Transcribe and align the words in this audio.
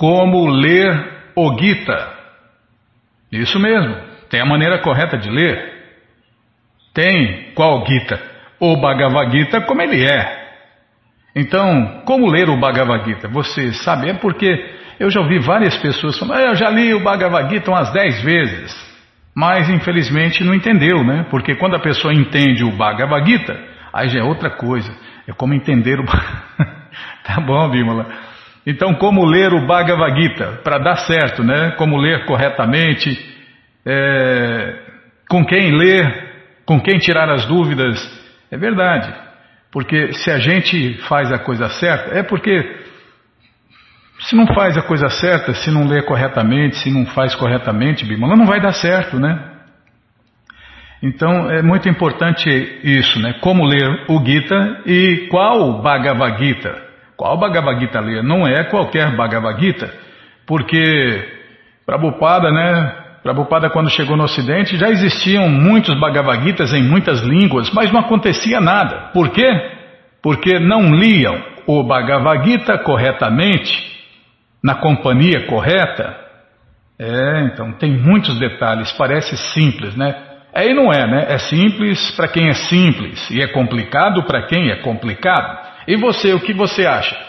como 0.00 0.48
ler 0.48 1.12
o 1.36 1.58
Gita. 1.58 2.08
Isso 3.30 3.60
mesmo, 3.60 3.94
tem 4.30 4.40
a 4.40 4.46
maneira 4.46 4.78
correta 4.78 5.18
de 5.18 5.28
ler. 5.28 5.74
Tem 6.94 7.52
qual 7.54 7.84
Gita? 7.86 8.18
O 8.58 8.80
Bhagavad 8.80 9.30
Gita 9.30 9.60
como 9.60 9.82
ele 9.82 10.02
é. 10.02 10.40
Então, 11.36 12.00
como 12.06 12.30
ler 12.30 12.48
o 12.48 12.56
Bhagavad 12.56 13.04
Gita? 13.04 13.28
Você 13.28 13.74
sabe, 13.74 14.08
é 14.08 14.14
porque 14.14 14.48
eu 14.98 15.10
já 15.10 15.20
ouvi 15.20 15.38
várias 15.38 15.76
pessoas 15.76 16.18
falando, 16.18 16.38
ah, 16.38 16.46
eu 16.48 16.54
já 16.54 16.70
li 16.70 16.94
o 16.94 17.00
Bhagavad 17.00 17.50
Gita 17.50 17.70
umas 17.70 17.92
dez 17.92 18.22
vezes, 18.22 18.74
mas 19.34 19.68
infelizmente 19.68 20.42
não 20.42 20.54
entendeu, 20.54 21.04
né? 21.04 21.26
Porque 21.30 21.56
quando 21.56 21.76
a 21.76 21.78
pessoa 21.78 22.14
entende 22.14 22.64
o 22.64 22.74
Bhagavad 22.74 23.30
Gita, 23.30 23.54
aí 23.92 24.08
já 24.08 24.20
é 24.20 24.24
outra 24.24 24.48
coisa. 24.48 24.90
É 25.28 25.32
como 25.34 25.52
entender 25.52 26.00
o. 26.00 26.04
tá 27.22 27.38
bom, 27.38 27.68
Bímola. 27.68 28.29
Então, 28.66 28.94
como 28.94 29.24
ler 29.24 29.52
o 29.52 29.66
Bhagavad 29.66 30.20
Gita? 30.20 30.60
Para 30.62 30.78
dar 30.78 30.96
certo, 30.98 31.42
né? 31.42 31.72
Como 31.72 31.96
ler 31.96 32.24
corretamente, 32.26 33.18
é... 33.86 34.76
com 35.28 35.44
quem 35.44 35.76
ler, 35.76 36.30
com 36.66 36.80
quem 36.80 36.98
tirar 36.98 37.30
as 37.30 37.46
dúvidas. 37.46 37.98
É 38.50 38.56
verdade. 38.56 39.12
Porque 39.72 40.12
se 40.12 40.30
a 40.30 40.38
gente 40.38 40.94
faz 41.08 41.32
a 41.32 41.38
coisa 41.38 41.68
certa, 41.68 42.18
é 42.18 42.22
porque 42.22 42.80
se 44.20 44.36
não 44.36 44.46
faz 44.48 44.76
a 44.76 44.82
coisa 44.82 45.08
certa, 45.08 45.54
se 45.54 45.70
não 45.70 45.86
lê 45.86 46.02
corretamente, 46.02 46.76
se 46.76 46.90
não 46.90 47.06
faz 47.06 47.34
corretamente, 47.34 48.04
Bimala, 48.04 48.36
não 48.36 48.46
vai 48.46 48.60
dar 48.60 48.72
certo, 48.72 49.18
né? 49.18 49.46
Então 51.02 51.50
é 51.50 51.62
muito 51.62 51.88
importante 51.88 52.48
isso, 52.84 53.18
né? 53.20 53.34
Como 53.40 53.64
ler 53.64 54.04
o 54.08 54.22
Gita 54.22 54.82
e 54.84 55.28
qual 55.30 55.80
Bhagavad 55.80 56.44
Gita. 56.44 56.89
Qual 57.20 57.36
Bhagavad 57.36 57.78
Gita 57.78 58.00
ler? 58.00 58.22
Não 58.22 58.48
é 58.48 58.64
qualquer 58.64 59.14
Bhagavad 59.14 59.60
Gita, 59.60 59.92
porque 60.46 61.22
Prabhupada, 61.84 62.50
né? 62.50 62.94
Prabhupada 63.22 63.68
quando 63.68 63.90
chegou 63.90 64.16
no 64.16 64.24
Ocidente 64.24 64.78
já 64.78 64.88
existiam 64.88 65.46
muitos 65.46 66.00
Bhagavad 66.00 66.42
Gitas 66.42 66.72
em 66.72 66.82
muitas 66.82 67.20
línguas, 67.20 67.70
mas 67.74 67.92
não 67.92 68.00
acontecia 68.00 68.58
nada. 68.58 69.10
Por 69.12 69.28
quê? 69.28 69.46
Porque 70.22 70.58
não 70.58 70.94
liam 70.94 71.44
o 71.66 71.82
Bhagavad 71.82 72.42
Gita 72.42 72.78
corretamente, 72.78 73.70
na 74.64 74.76
companhia 74.76 75.44
correta. 75.46 76.16
É, 76.98 77.50
então 77.52 77.72
tem 77.72 77.98
muitos 77.98 78.38
detalhes, 78.38 78.90
parece 78.92 79.36
simples, 79.52 79.94
né? 79.94 80.16
Aí 80.54 80.72
não 80.72 80.90
é, 80.90 81.06
né? 81.06 81.26
É 81.28 81.36
simples 81.36 82.12
para 82.12 82.28
quem 82.28 82.48
é 82.48 82.54
simples 82.54 83.30
e 83.30 83.42
é 83.42 83.48
complicado 83.48 84.22
para 84.22 84.46
quem 84.46 84.70
é 84.70 84.76
complicado. 84.76 85.69
E 85.90 85.96
você, 85.96 86.32
o 86.32 86.38
que 86.38 86.52
você 86.52 86.86
acha? 86.86 87.20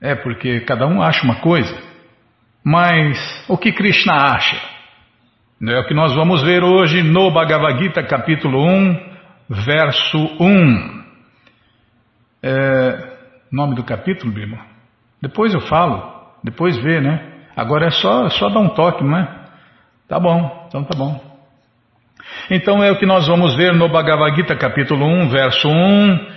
É 0.00 0.16
porque 0.16 0.62
cada 0.62 0.88
um 0.88 1.00
acha 1.00 1.22
uma 1.22 1.36
coisa. 1.36 1.72
Mas 2.64 3.16
o 3.48 3.56
que 3.56 3.70
Krishna 3.70 4.12
acha? 4.12 4.60
É 5.64 5.78
o 5.78 5.86
que 5.86 5.94
nós 5.94 6.12
vamos 6.16 6.42
ver 6.42 6.64
hoje 6.64 7.00
no 7.04 7.30
Bhagavad 7.30 7.80
Gita, 7.80 8.02
capítulo 8.02 8.60
1, 8.60 9.00
verso 9.50 10.18
1. 10.40 11.04
É, 12.42 13.12
nome 13.52 13.76
do 13.76 13.84
capítulo, 13.84 14.32
Bima? 14.32 14.58
Depois 15.22 15.54
eu 15.54 15.60
falo, 15.60 16.02
depois 16.42 16.76
vê, 16.78 17.00
né? 17.00 17.44
Agora 17.54 17.86
é 17.86 17.90
só, 17.90 18.28
só 18.30 18.48
dar 18.48 18.58
um 18.58 18.70
toque, 18.70 19.04
não 19.04 19.16
é? 19.16 19.28
Tá 20.08 20.18
bom, 20.18 20.66
então 20.66 20.82
tá 20.82 20.98
bom. 20.98 21.20
Então 22.50 22.82
é 22.82 22.90
o 22.90 22.98
que 22.98 23.06
nós 23.06 23.28
vamos 23.28 23.54
ver 23.54 23.72
no 23.72 23.88
Bhagavad 23.88 24.34
Gita, 24.34 24.56
capítulo 24.56 25.06
1, 25.06 25.28
verso 25.28 25.68
1. 25.68 26.34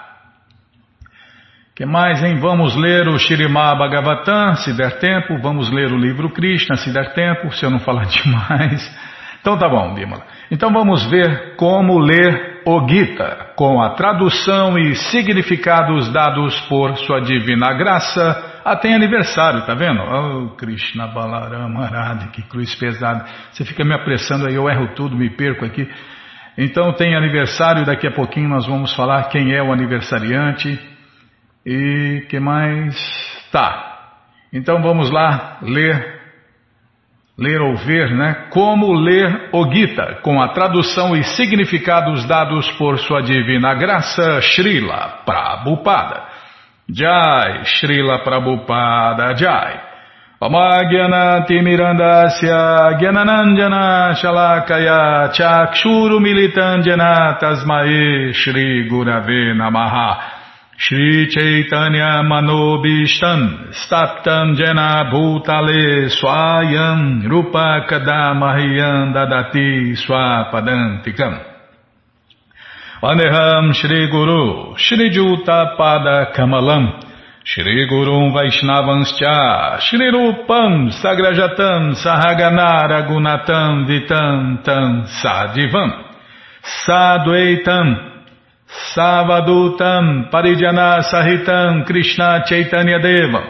Que 1.75 1.86
mais, 1.86 2.24
hein? 2.24 2.40
Vamos 2.40 2.75
ler 2.75 3.08
o 3.09 3.18
Shirimá 3.19 3.75
Bhagavatam, 3.75 4.56
se 4.56 4.72
der 4.74 4.97
tempo. 5.00 5.38
Vamos 5.41 5.69
ler 5.69 5.91
o 5.91 5.97
livro 5.97 6.30
Krishna, 6.30 6.78
se 6.78 6.91
der 6.94 7.13
tempo, 7.13 7.52
se 7.52 7.66
eu 7.66 7.69
não 7.69 7.80
falar 7.80 8.06
demais. 8.08 9.16
Então 9.41 9.58
tá 9.58 9.68
bom, 9.68 9.94
Bimala. 9.94 10.24
Então 10.50 10.72
vamos 10.72 11.06
ver 11.06 11.56
como 11.58 12.00
ler 12.00 12.62
o 12.66 12.88
Gita, 12.88 13.52
com 13.56 13.81
a 13.81 13.91
tradução 13.91 14.78
e 14.78 14.96
significados 14.96 16.12
dados 16.12 16.59
por 16.62 16.97
sua 16.97 17.19
divina 17.19 17.74
graça 17.74 18.53
ah, 18.66 18.75
tem 18.75 18.96
aniversário, 18.96 19.64
tá 19.64 19.75
vendo? 19.75 20.02
Oh, 20.02 20.56
Krishna 20.56 21.06
Balarama 21.06 21.85
Arada, 21.85 22.30
que 22.30 22.41
cruz 22.41 22.74
pesada. 22.74 23.24
Você 23.52 23.64
fica 23.64 23.84
me 23.84 23.94
apressando 23.94 24.47
aí, 24.47 24.56
eu 24.56 24.68
erro 24.68 24.96
tudo, 24.96 25.16
me 25.16 25.30
perco 25.30 25.64
aqui. 25.64 25.88
Então 26.58 26.91
tem 26.94 27.16
aniversário, 27.16 27.85
daqui 27.85 28.08
a 28.08 28.12
pouquinho 28.12 28.50
nós 28.50 28.66
vamos 28.66 28.91
falar 28.96 29.25
quem 29.25 29.53
é 29.53 29.62
o 29.62 29.72
aniversariante. 29.72 30.95
E 31.66 32.28
que 32.30 32.40
mais? 32.40 32.96
Tá. 33.52 33.94
Então 34.53 34.81
vamos 34.81 35.09
lá 35.09 35.58
ler, 35.64 36.22
ler 37.38 37.59
ou 37.59 37.76
ver, 37.76 38.12
né? 38.12 38.48
Como 38.52 38.94
ler 38.94 39.50
o 39.52 39.74
Gita, 39.74 40.20
com 40.22 40.40
a 40.40 40.50
tradução 40.50 41.16
e 41.16 41.24
significados 41.24 42.26
dados 42.28 42.70
por 42.74 43.00
sua 43.00 43.22
divina 43.22 43.74
graça, 43.74 44.40
Srila 44.42 45.24
Prabhupada. 45.26 46.24
Jai, 46.88 47.66
Srila 47.66 48.20
Prabhupada 48.20 49.36
Jai. 49.36 49.82
Pamagyanati 50.40 51.62
Mirandasya 51.62 52.97
Gyananandjana 53.00 54.14
Shalakaya 54.16 55.32
Chakshuru 55.34 56.20
Militandjana 56.20 57.40
Tasmae 57.40 58.34
Shri 58.34 58.88
Gurave 58.88 59.56
Namaha 59.56 60.34
Shri 60.78 61.30
Chaitanya 61.31 62.22
Manobishtan 62.22 63.72
Staptam 63.72 64.58
Jena 64.58 65.09
Bhutale 65.09 66.09
Swayam 66.12 67.24
Rupa 67.30 67.88
Kadamahyam 67.90 69.14
Dadati 69.16 69.96
Swapadantikam. 69.96 71.53
Vaneham 73.02 73.74
Shri 73.74 74.09
Guru, 74.12 74.75
Shri 74.78 75.12
Juta 75.12 75.75
Pada 75.78 76.34
Kamalam, 76.35 77.02
Shri 77.46 77.88
Gurum 77.90 78.34
Vaishnavanscha, 78.34 79.80
Shri 79.80 80.12
Rupam 80.12 80.90
Sagrajatam 80.91 81.96
Sahaganara 81.96 83.08
Gunatam 83.08 83.85
Vitam 83.88 84.64
Tam 84.66 85.06
Sadivam, 85.24 86.03
Sadvaitam, 86.85 88.15
Savadutam 88.96 90.30
Parijana 90.31 91.02
Sahitam 91.03 91.86
Krishna 91.86 92.44
Chaitanya 92.46 93.00
Deva, 93.00 93.41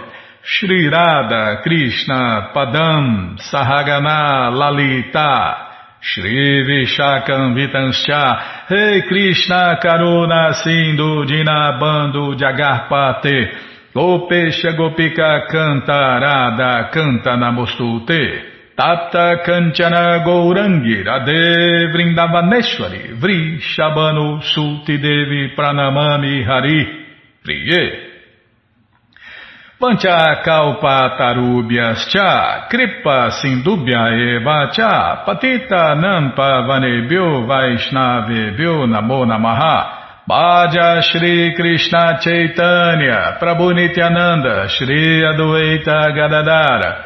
Shri 0.43 0.87
Radha 0.87 1.61
Krishna 1.63 2.51
Padam 2.53 3.37
Sahagana 3.39 4.51
Lalita, 4.53 5.99
Shri 5.99 6.63
Vishakam 6.63 7.55
Vitanscha, 7.55 8.69
Rei 8.69 9.01
Krishna 9.07 9.79
Karuna 9.81 10.53
Sindhu 10.63 11.25
Dinabando 11.25 12.35
Jagarpate, 12.37 13.93
Gopesha 13.95 14.77
Gopika 14.77 15.47
Cantarada 15.49 16.89
Canta 16.93 17.35
Namostute, 17.35 18.54
Tapta 18.77 19.41
Kanchana 19.45 20.21
Gourangi 20.25 21.01
Radhe 21.01 21.93
Vrindavaneshwari, 21.93 23.17
Vrishabano 23.17 24.41
Sulti 24.43 24.97
Devi 24.99 25.55
Pranamami 25.55 26.43
Hari, 26.43 26.85
Priye. 27.41 28.05
Pancha 29.79 30.41
kalpa 30.43 31.15
tarubhyas 31.17 32.09
cha, 32.11 32.67
kripa 32.69 33.31
sindubhya 33.39 34.11
eva 34.35 34.69
cha, 34.73 35.23
patita 35.25 35.95
nampa 35.95 36.67
vanebhyo 36.67 37.47
vaishnavebhyo 37.47 38.87
namo 38.87 39.25
namaha. 39.25 40.01
Bhaja 40.27 41.01
Shri 41.01 41.53
Krishna 41.55 42.19
Chaitanya, 42.19 43.37
Prabhu 43.39 43.73
Nityananda, 43.73 44.67
Shri 44.67 45.23
Adwaita 45.23 46.11
Gadadara, 46.15 47.05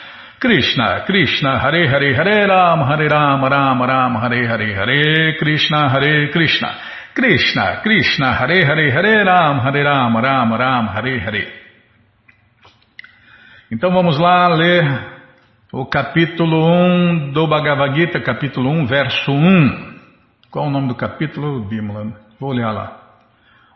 Krishna, 0.41 1.03
Krishna, 1.05 1.59
Hare 1.59 1.87
Hare, 1.87 2.15
Hare 2.15 2.47
Ram, 2.47 2.81
Hare 2.81 3.07
Ram, 3.07 3.43
Ram 3.43 3.79
Ram, 3.79 4.15
Hare 4.15 4.47
Hare, 4.47 4.73
Hare 4.73 5.37
Krishna, 5.37 5.87
Hare 5.87 6.31
Krishna. 6.31 6.77
Krishna, 7.13 7.81
Krishna, 7.83 8.33
Hare 8.33 8.65
Hare, 8.65 8.91
Hare 8.91 9.23
Ram, 9.23 9.59
Hare 9.59 9.83
Ram, 9.83 10.17
Ram 10.17 10.57
Ram, 10.57 10.87
Hare 10.87 11.19
Hare. 11.19 11.47
Então 13.71 13.91
vamos 13.91 14.17
lá 14.17 14.47
ler 14.47 14.83
o 15.71 15.85
capítulo 15.85 16.65
1 16.65 17.33
do 17.33 17.47
Bhagavad 17.47 17.95
Gita, 17.95 18.19
capítulo 18.19 18.71
1, 18.71 18.87
verso 18.87 19.31
1. 19.31 19.99
Qual 20.49 20.65
o 20.65 20.71
nome 20.71 20.87
do 20.87 20.95
capítulo, 20.95 21.63
Bimala? 21.65 22.13
Vou 22.39 22.49
olhar 22.49 22.71
lá. 22.71 22.97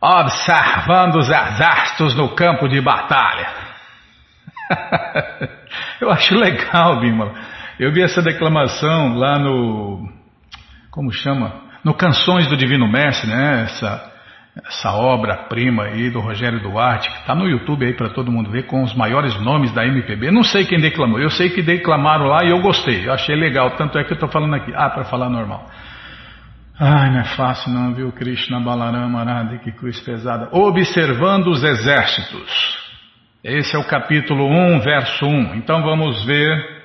Observando 0.01 1.17
os 1.17 1.29
exércitos 1.29 2.15
no 2.15 2.33
campo 2.33 2.67
de 2.67 2.81
batalha. 2.81 3.64
Eu 5.99 6.09
acho 6.11 6.35
legal, 6.35 6.99
Bimala. 6.99 7.33
Eu 7.79 7.91
vi 7.91 8.01
essa 8.01 8.21
declamação 8.21 9.15
lá 9.15 9.37
no. 9.39 10.09
Como 10.91 11.11
chama? 11.11 11.63
No 11.83 11.93
Canções 11.93 12.47
do 12.47 12.57
Divino 12.57 12.87
Mestre, 12.87 13.29
né? 13.29 13.63
Essa 13.63 14.15
essa 14.63 14.93
obra-prima 14.93 15.83
aí 15.83 16.09
do 16.09 16.21
Rogério 16.21 16.61
Duarte, 16.61 17.09
que 17.09 17.19
está 17.19 17.35
no 17.35 17.47
YouTube 17.47 17.85
aí 17.85 17.93
para 17.93 18.09
todo 18.09 18.31
mundo 18.31 18.49
ver, 18.49 18.65
com 18.67 18.83
os 18.83 18.95
maiores 18.95 19.37
nomes 19.41 19.73
da 19.73 19.85
MPB. 19.85 20.31
Não 20.31 20.43
sei 20.43 20.65
quem 20.65 20.79
declamou, 20.79 21.19
eu 21.19 21.29
sei 21.29 21.49
que 21.49 21.61
declamaram 21.61 22.25
lá 22.27 22.43
e 22.45 22.51
eu 22.51 22.61
gostei, 22.61 23.05
eu 23.05 23.11
achei 23.11 23.35
legal, 23.35 23.71
tanto 23.71 23.97
é 23.97 24.03
que 24.05 24.11
eu 24.11 24.15
estou 24.15 24.29
falando 24.29 24.55
aqui. 24.55 24.71
Ah, 24.73 24.89
para 24.89 25.03
falar 25.03 25.29
normal. 25.29 25.69
Ai, 26.79 27.11
não 27.11 27.19
é 27.19 27.25
fácil 27.35 27.71
não, 27.71 27.93
viu, 27.93 28.11
Krishna 28.13 28.59
Balarama 28.59 29.19
Arada, 29.19 29.57
que 29.57 29.71
cruz 29.73 29.99
pesada. 29.99 30.49
Observando 30.51 31.47
os 31.47 31.63
exércitos. 31.63 32.84
Esse 33.47 33.75
é 33.75 33.79
o 33.79 33.85
capítulo 33.85 34.47
1, 34.47 34.79
verso 34.79 35.23
1. 35.23 35.53
Então 35.57 35.83
vamos 35.83 36.25
ver 36.25 36.83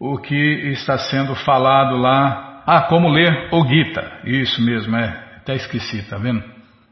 o 0.00 0.16
que 0.16 0.34
está 0.70 0.96
sendo 0.96 1.34
falado 1.34 1.94
lá. 1.98 2.62
Ah, 2.66 2.80
como 2.88 3.10
ler 3.10 3.48
o 3.52 3.62
Gita. 3.68 4.20
Isso 4.24 4.64
mesmo, 4.64 4.96
é. 4.96 5.08
Até 5.36 5.56
esqueci, 5.56 6.08
tá 6.08 6.16
vendo? 6.16 6.42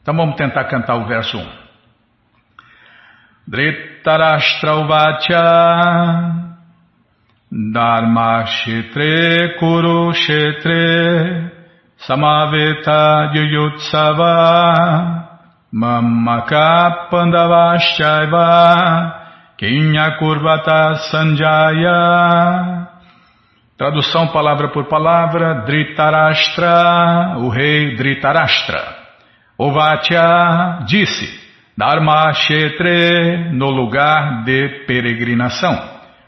Então 0.02 0.14
vamos 0.14 0.36
tentar 0.36 0.64
cantar 0.64 0.96
o 0.96 1.06
verso 1.06 1.38
1. 1.38 1.48
Dhritarashtravacha 3.48 5.40
Dharma 7.72 8.44
Shetre 8.44 9.56
Kuru 9.58 10.12
Shetre 10.12 11.50
Samaveta 11.96 13.32
Yuyutsava 13.34 15.29
Mamaka 15.72 17.08
Pandavaschaiva 17.10 19.14
Kinya 19.56 20.18
Kurvata 20.18 20.96
Sanjaya 21.10 22.80
Tradução 23.80 24.28
palavra 24.28 24.68
por 24.68 24.84
palavra, 24.88 25.64
Dhritarashtra, 25.64 27.38
o 27.38 27.48
rei 27.48 27.96
Dhritarashtra. 27.96 28.78
Ovatya 29.56 30.80
disse, 30.86 31.26
Dharma 31.78 32.30
Kshetre, 32.32 33.54
no 33.54 33.70
lugar 33.70 34.44
de 34.44 34.84
peregrinação. 34.86 35.82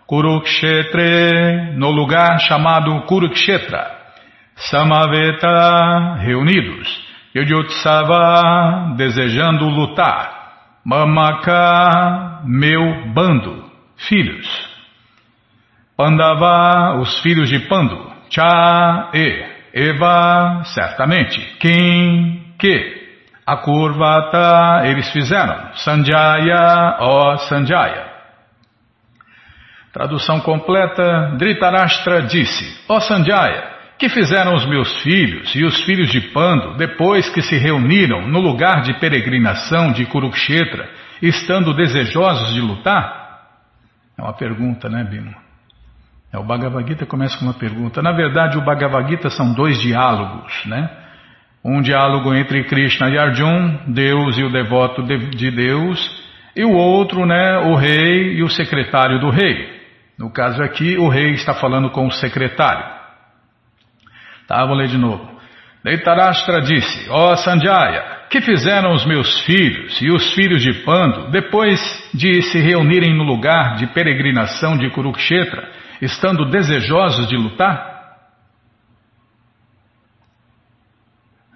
Kurukshetre, 0.06 1.74
no 1.76 1.90
lugar 1.90 2.40
chamado 2.40 3.02
Kurukshetra. 3.02 3.86
Samaveta, 4.56 6.14
reunidos. 6.20 7.01
Yujutsava, 7.34 8.94
desejando 8.96 9.68
lutar. 9.68 10.42
Mamaka, 10.84 12.42
meu 12.44 13.12
bando, 13.14 13.64
filhos. 13.96 14.46
Pandava, 15.96 16.98
os 17.00 17.20
filhos 17.20 17.48
de 17.48 17.60
Pandu. 17.60 18.10
Cha, 18.28 19.10
e. 19.14 19.52
Eva, 19.74 20.62
certamente. 20.64 21.40
Kim, 21.58 22.54
que. 22.58 23.02
A 23.46 23.56
Kurvata 23.56 24.82
eles 24.86 25.10
fizeram. 25.10 25.74
Sanjaya, 25.74 26.96
ó 27.00 27.36
Sanjaya. 27.38 28.12
Tradução 29.92 30.40
completa, 30.40 31.34
Dhritarashtra 31.36 32.22
disse, 32.22 32.82
ó 32.88 32.98
Sanjaya, 32.98 33.71
que 34.02 34.08
fizeram 34.08 34.56
os 34.56 34.66
meus 34.66 35.00
filhos 35.00 35.54
e 35.54 35.62
os 35.62 35.80
filhos 35.84 36.10
de 36.10 36.20
Pando 36.32 36.76
depois 36.76 37.30
que 37.30 37.40
se 37.40 37.56
reuniram 37.56 38.26
no 38.26 38.40
lugar 38.40 38.82
de 38.82 38.98
peregrinação 38.98 39.92
de 39.92 40.04
Kurukshetra, 40.06 40.90
estando 41.22 41.72
desejosos 41.72 42.52
de 42.52 42.60
lutar? 42.60 43.44
É 44.18 44.22
uma 44.22 44.32
pergunta, 44.32 44.88
né, 44.88 45.04
Bino? 45.04 45.32
É, 46.32 46.36
o 46.36 46.42
Bhagavad 46.42 46.84
Gita 46.88 47.06
começa 47.06 47.38
com 47.38 47.44
uma 47.44 47.54
pergunta. 47.54 48.02
Na 48.02 48.10
verdade, 48.10 48.58
o 48.58 48.64
Bhagavad 48.64 49.08
Gita 49.08 49.30
são 49.30 49.54
dois 49.54 49.80
diálogos, 49.80 50.52
né? 50.66 50.90
Um 51.64 51.80
diálogo 51.80 52.34
entre 52.34 52.64
Krishna 52.64 53.08
e 53.08 53.16
Arjun, 53.16 53.84
Deus 53.86 54.36
e 54.36 54.42
o 54.42 54.50
devoto 54.50 55.04
de 55.04 55.50
Deus, 55.52 56.24
e 56.56 56.64
o 56.64 56.72
outro, 56.72 57.24
né, 57.24 57.56
o 57.58 57.76
rei 57.76 58.34
e 58.34 58.42
o 58.42 58.48
secretário 58.48 59.20
do 59.20 59.30
rei. 59.30 59.80
No 60.18 60.28
caso 60.28 60.60
aqui, 60.60 60.98
o 60.98 61.08
rei 61.08 61.34
está 61.34 61.54
falando 61.54 61.88
com 61.90 62.08
o 62.08 62.10
secretário. 62.10 63.01
Tá, 64.52 64.66
vou 64.66 64.76
ler 64.76 64.88
de 64.88 64.98
novo. 64.98 65.26
Deitarashtra 65.82 66.60
disse, 66.60 67.08
ó 67.08 67.32
oh 67.32 67.36
Sanjaya, 67.38 68.26
que 68.28 68.42
fizeram 68.42 68.92
os 68.92 69.06
meus 69.06 69.40
filhos 69.46 69.98
e 70.02 70.10
os 70.10 70.34
filhos 70.34 70.60
de 70.60 70.84
Pando 70.84 71.30
depois 71.30 71.80
de 72.12 72.42
se 72.42 72.58
reunirem 72.58 73.16
no 73.16 73.24
lugar 73.24 73.76
de 73.76 73.86
peregrinação 73.94 74.76
de 74.76 74.90
Kurukshetra, 74.90 75.70
estando 76.02 76.50
desejosos 76.50 77.28
de 77.30 77.34
lutar? 77.34 77.90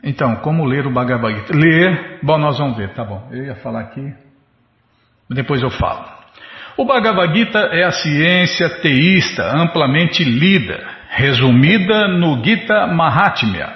Então, 0.02 0.36
como 0.36 0.64
ler 0.64 0.86
o 0.86 0.90
Bhagavad 0.90 1.38
Gita? 1.38 1.52
Ler, 1.54 2.20
bom, 2.22 2.38
nós 2.38 2.56
vamos 2.56 2.78
ver, 2.78 2.94
tá 2.94 3.04
bom. 3.04 3.28
Eu 3.30 3.44
ia 3.44 3.56
falar 3.56 3.80
aqui, 3.80 4.14
depois 5.28 5.60
eu 5.60 5.68
falo. 5.68 6.16
O 6.78 6.86
Bhagavad 6.86 7.36
Gita 7.36 7.58
é 7.58 7.84
a 7.84 7.92
ciência 7.92 8.80
teísta 8.80 9.54
amplamente 9.54 10.24
lida, 10.24 10.95
resumida 11.16 12.08
no 12.08 12.44
Gita 12.44 12.86
Mahatmya, 12.88 13.72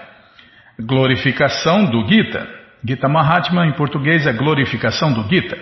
glorificação 0.78 1.86
do 1.86 2.06
Gita. 2.06 2.46
Gita 2.86 3.08
Mahatmya 3.08 3.64
em 3.64 3.72
português 3.72 4.26
é 4.26 4.32
glorificação 4.32 5.10
do 5.14 5.26
Gita. 5.26 5.56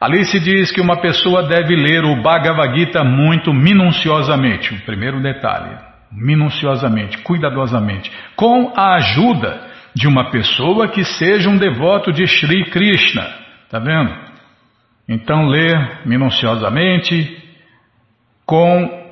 Ali 0.00 0.24
se 0.24 0.40
diz 0.40 0.72
que 0.72 0.80
uma 0.80 0.96
pessoa 1.02 1.42
deve 1.42 1.76
ler 1.76 2.04
o 2.04 2.22
Bhagavad 2.22 2.74
Gita 2.78 3.04
muito 3.04 3.52
minuciosamente, 3.52 4.72
o 4.72 4.80
primeiro 4.80 5.22
detalhe, 5.22 5.76
minuciosamente, 6.10 7.18
cuidadosamente, 7.18 8.10
com 8.34 8.72
a 8.74 8.94
ajuda 8.94 9.60
de 9.94 10.08
uma 10.08 10.30
pessoa 10.30 10.88
que 10.88 11.04
seja 11.04 11.50
um 11.50 11.58
devoto 11.58 12.12
de 12.12 12.26
Sri 12.26 12.64
Krishna. 12.70 13.28
Tá 13.70 13.78
vendo? 13.78 14.10
Então 15.06 15.48
ler 15.48 16.00
minuciosamente, 16.06 17.42
com 18.46 19.03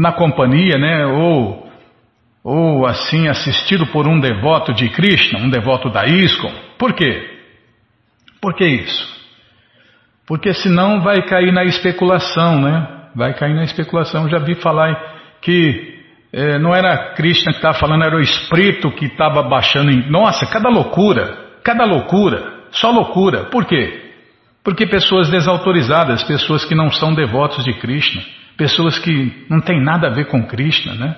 na 0.00 0.12
companhia, 0.12 0.78
né, 0.78 1.06
ou 1.06 1.68
ou 2.42 2.86
assim 2.86 3.28
assistido 3.28 3.86
por 3.88 4.06
um 4.06 4.18
devoto 4.18 4.72
de 4.72 4.88
Krishna, 4.88 5.38
um 5.40 5.50
devoto 5.50 5.90
da 5.90 6.06
ISKCON. 6.06 6.52
Por 6.78 6.94
quê? 6.94 7.38
Por 8.40 8.54
que 8.54 8.64
isso? 8.64 9.18
Porque 10.26 10.54
senão 10.54 11.00
vai 11.00 11.22
cair 11.22 11.52
na 11.52 11.64
especulação, 11.64 12.60
né? 12.60 12.86
Vai 13.14 13.34
cair 13.34 13.54
na 13.54 13.64
especulação. 13.64 14.28
Já 14.28 14.38
vi 14.38 14.54
falar 14.54 14.94
que 15.42 15.98
é, 16.32 16.58
não 16.58 16.74
era 16.74 17.14
Krishna 17.14 17.52
que 17.52 17.58
estava 17.58 17.78
falando, 17.78 18.04
era 18.04 18.16
o 18.16 18.20
espírito 18.20 18.90
que 18.92 19.06
estava 19.06 19.42
baixando 19.42 19.90
em. 19.90 20.08
Nossa, 20.10 20.46
cada 20.46 20.68
loucura, 20.68 21.36
cada 21.64 21.84
loucura, 21.84 22.60
só 22.70 22.90
loucura. 22.90 23.44
Por 23.44 23.64
quê? 23.64 24.12
Porque 24.62 24.86
pessoas 24.86 25.30
desautorizadas, 25.30 26.22
pessoas 26.24 26.64
que 26.64 26.74
não 26.74 26.90
são 26.90 27.14
devotos 27.14 27.64
de 27.64 27.72
Krishna, 27.74 28.22
pessoas 28.58 28.98
que 28.98 29.46
não 29.48 29.60
têm 29.60 29.80
nada 29.80 30.08
a 30.08 30.12
ver 30.12 30.26
com 30.26 30.42
Krishna, 30.42 30.94
né? 30.94 31.16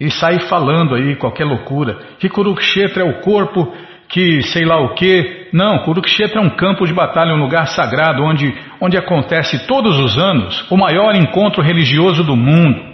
E 0.00 0.10
saem 0.10 0.40
falando 0.40 0.94
aí 0.94 1.14
qualquer 1.14 1.44
loucura. 1.44 1.98
Que 2.18 2.28
Kurukshetra 2.28 3.04
é 3.04 3.06
o 3.06 3.20
corpo 3.20 3.70
que 4.08 4.42
sei 4.44 4.64
lá 4.64 4.80
o 4.80 4.94
que. 4.94 5.48
Não, 5.52 5.80
Kurukshetra 5.80 6.40
é 6.40 6.42
um 6.42 6.56
campo 6.56 6.86
de 6.86 6.94
batalha, 6.94 7.34
um 7.34 7.42
lugar 7.42 7.66
sagrado 7.66 8.24
onde, 8.24 8.52
onde 8.80 8.96
acontece 8.96 9.66
todos 9.66 9.98
os 9.98 10.16
anos 10.18 10.66
o 10.70 10.76
maior 10.76 11.14
encontro 11.14 11.62
religioso 11.62 12.24
do 12.24 12.34
mundo. 12.34 12.88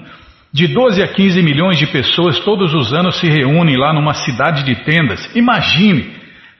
De 0.53 0.67
12 0.67 1.03
a 1.03 1.09
15 1.09 1.43
milhões 1.43 1.79
de 1.79 1.87
pessoas 1.87 2.41
todos 2.41 2.75
os 2.75 2.93
anos 2.93 3.21
se 3.21 3.29
reúnem 3.29 3.77
lá 3.77 3.93
numa 3.93 4.15
cidade 4.15 4.65
de 4.65 4.75
tendas. 4.85 5.31
Imagine, 5.37 6.11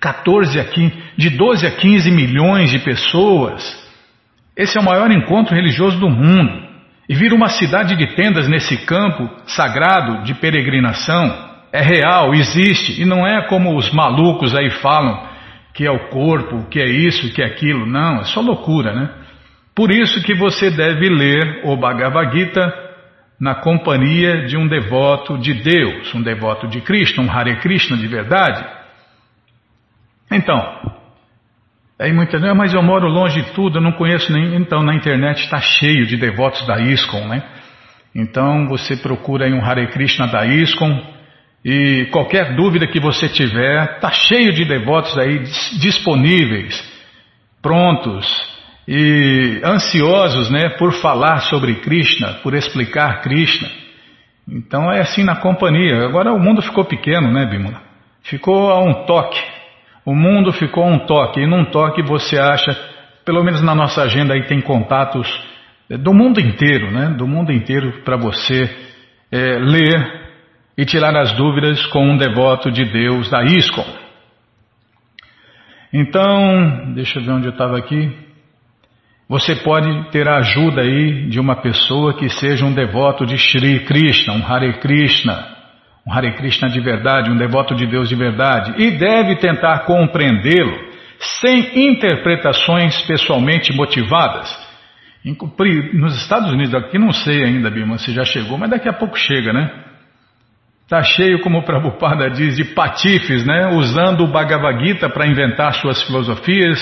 14 0.01 0.61
a 0.61 0.65
15, 0.65 0.95
de 1.17 1.31
12 1.31 1.67
a 1.67 1.71
15 1.73 2.11
milhões 2.11 2.71
de 2.71 2.79
pessoas. 2.79 3.85
Esse 4.57 4.79
é 4.79 4.81
o 4.81 4.85
maior 4.85 5.11
encontro 5.11 5.57
religioso 5.57 5.99
do 5.99 6.09
mundo. 6.09 6.66
E 7.09 7.15
vira 7.15 7.35
uma 7.35 7.49
cidade 7.49 7.97
de 7.97 8.15
tendas 8.15 8.49
nesse 8.49 8.77
campo 8.79 9.31
sagrado 9.47 10.25
de 10.25 10.35
peregrinação. 10.35 11.47
É 11.73 11.81
real, 11.81 12.35
existe, 12.35 13.01
e 13.01 13.05
não 13.05 13.27
é 13.27 13.47
como 13.49 13.77
os 13.77 13.93
malucos 13.93 14.55
aí 14.55 14.71
falam 14.71 15.27
que 15.75 15.87
é 15.87 15.91
o 15.91 16.09
corpo, 16.09 16.67
que 16.71 16.81
é 16.81 16.87
isso, 16.87 17.33
que 17.35 17.43
é 17.43 17.47
aquilo. 17.47 17.85
Não, 17.85 18.21
é 18.21 18.25
só 18.25 18.41
loucura, 18.41 18.95
né? 18.95 19.11
Por 19.75 19.91
isso 19.91 20.23
que 20.23 20.35
você 20.35 20.71
deve 20.71 21.09
ler 21.11 21.61
o 21.65 21.77
Bhagavad 21.77 22.35
Gita 22.35 22.73
na 23.39 23.55
companhia 23.57 24.47
de 24.47 24.57
um 24.57 24.67
devoto 24.67 25.37
de 25.37 25.53
Deus, 25.53 26.15
um 26.15 26.23
devoto 26.23 26.67
de 26.67 26.81
Krishna, 26.81 27.23
um 27.23 27.31
Hare 27.31 27.57
Krishna 27.57 27.97
de 27.99 28.07
verdade. 28.07 28.65
Então, 30.31 30.59
aí 31.99 32.13
muitas 32.13 32.41
vezes, 32.41 32.51
ah, 32.51 32.55
mas 32.55 32.75
eu 32.75 32.83
moro 32.83 33.09
longe 33.09 33.43
de 33.43 33.53
tudo, 33.53 33.79
eu 33.79 33.83
não 33.83 33.93
conheço 33.93 34.33
nem. 34.33 34.57
Então, 34.57 34.83
na 34.83 34.95
internet 34.95 35.43
está 35.43 35.61
cheio 35.61 36.07
de 36.07 36.17
devotos 36.17 36.67
da 36.67 36.81
ISKCON, 36.81 37.29
né? 37.29 37.43
Então, 38.15 38.67
você 38.69 38.97
procura 38.97 39.47
aí 39.47 39.53
um 39.53 39.65
Hare 39.65 39.89
Krishna 39.89 40.27
da 40.27 40.47
ISKCON 40.47 41.17
e 41.65 42.07
qualquer 42.13 42.55
dúvida 42.55 42.87
que 42.87 43.01
você 43.01 43.29
tiver, 43.29 43.97
está 43.97 44.11
cheio 44.13 44.53
de 44.53 44.65
devotos 44.65 45.19
aí 45.19 45.41
disponíveis, 45.81 46.81
prontos 47.61 48.25
e 48.87 49.61
ansiosos 49.65 50.49
né, 50.49 50.69
por 50.79 50.93
falar 50.93 51.41
sobre 51.41 51.75
Krishna, 51.81 52.35
por 52.43 52.55
explicar 52.55 53.21
Krishna. 53.21 53.69
Então 54.49 54.93
é 54.93 55.01
assim 55.01 55.25
na 55.25 55.37
companhia. 55.37 56.05
Agora 56.05 56.33
o 56.33 56.39
mundo 56.39 56.63
ficou 56.63 56.85
pequeno, 56.85 57.33
né, 57.33 57.47
Bimala? 57.47 57.83
Ficou 58.23 58.71
a 58.71 58.81
um 58.81 59.05
toque. 59.05 59.43
O 60.07 60.15
mundo 60.15 60.53
ficou 60.53 60.87
um 60.87 61.01
toque. 61.01 61.41
E 61.41 61.47
num 61.47 61.65
toque 61.65 62.01
você 62.01 62.39
acha, 62.39 62.73
pelo 63.25 63.43
menos 63.43 63.61
na 63.61 63.75
nossa 63.75 64.03
agenda 64.03 64.35
aí 64.35 64.45
tem 64.45 64.61
contatos 64.61 65.29
do 65.91 66.15
mundo 66.15 66.41
inteiro, 66.41 66.93
né? 66.93 67.09
Do 67.19 67.27
mundo 67.27 67.53
inteiro 67.53 68.03
para 68.05 68.17
você 68.17 68.71
é, 69.33 69.59
ler 69.59 70.27
e 70.79 70.85
tirar 70.85 71.17
as 71.17 71.33
dúvidas 71.33 71.85
com 71.87 72.09
um 72.09 72.17
devoto 72.17 72.71
de 72.71 72.85
Deus 72.85 73.29
da 73.29 73.43
ISKCON. 73.43 74.07
Então, 75.93 76.93
deixa 76.95 77.19
eu 77.19 77.25
ver 77.25 77.33
onde 77.33 77.47
eu 77.47 77.53
estava 77.53 77.77
aqui. 77.77 78.13
Você 79.29 79.57
pode 79.57 80.11
ter 80.11 80.29
a 80.29 80.37
ajuda 80.37 80.83
aí 80.83 81.29
de 81.29 81.41
uma 81.41 81.57
pessoa 81.57 82.15
que 82.15 82.29
seja 82.29 82.65
um 82.65 82.73
devoto 82.73 83.27
de 83.27 83.37
Shri 83.37 83.81
Krishna, 83.81 84.35
um 84.35 84.47
Hare 84.47 84.79
Krishna, 84.79 85.56
um 86.07 86.13
Hare 86.13 86.33
Krishna 86.37 86.69
de 86.69 86.81
verdade, 86.81 87.31
um 87.31 87.37
devoto 87.37 87.75
de 87.75 87.87
Deus 87.87 88.09
de 88.09 88.15
verdade, 88.15 88.75
e 88.81 88.93
deve 88.93 89.37
tentar 89.37 89.81
compreendê-lo 89.81 90.87
sem 91.19 91.89
interpretações 91.91 93.03
pessoalmente 93.03 93.75
motivadas. 93.75 94.67
Nos 95.95 96.17
Estados 96.23 96.53
Unidos, 96.53 96.75
aqui 96.75 96.99
não 96.99 97.11
sei 97.11 97.45
ainda, 97.45 97.69
Bima, 97.69 97.99
se 97.99 98.13
já 98.13 98.25
chegou, 98.25 98.57
mas 98.57 98.71
daqui 98.71 98.89
a 98.89 98.93
pouco 98.93 99.19
chega, 99.19 99.53
né? 99.53 99.87
Está 100.85 101.03
cheio, 101.03 101.41
como 101.41 101.59
o 101.59 101.63
Prabhupada 101.65 102.31
diz, 102.31 102.55
de 102.55 102.65
patifes, 102.67 103.45
né? 103.45 103.71
usando 103.73 104.23
o 104.23 104.29
Bhagavad 104.29 104.87
Gita 104.87 105.09
para 105.09 105.27
inventar 105.27 105.75
suas 105.75 106.01
filosofias, 106.05 106.81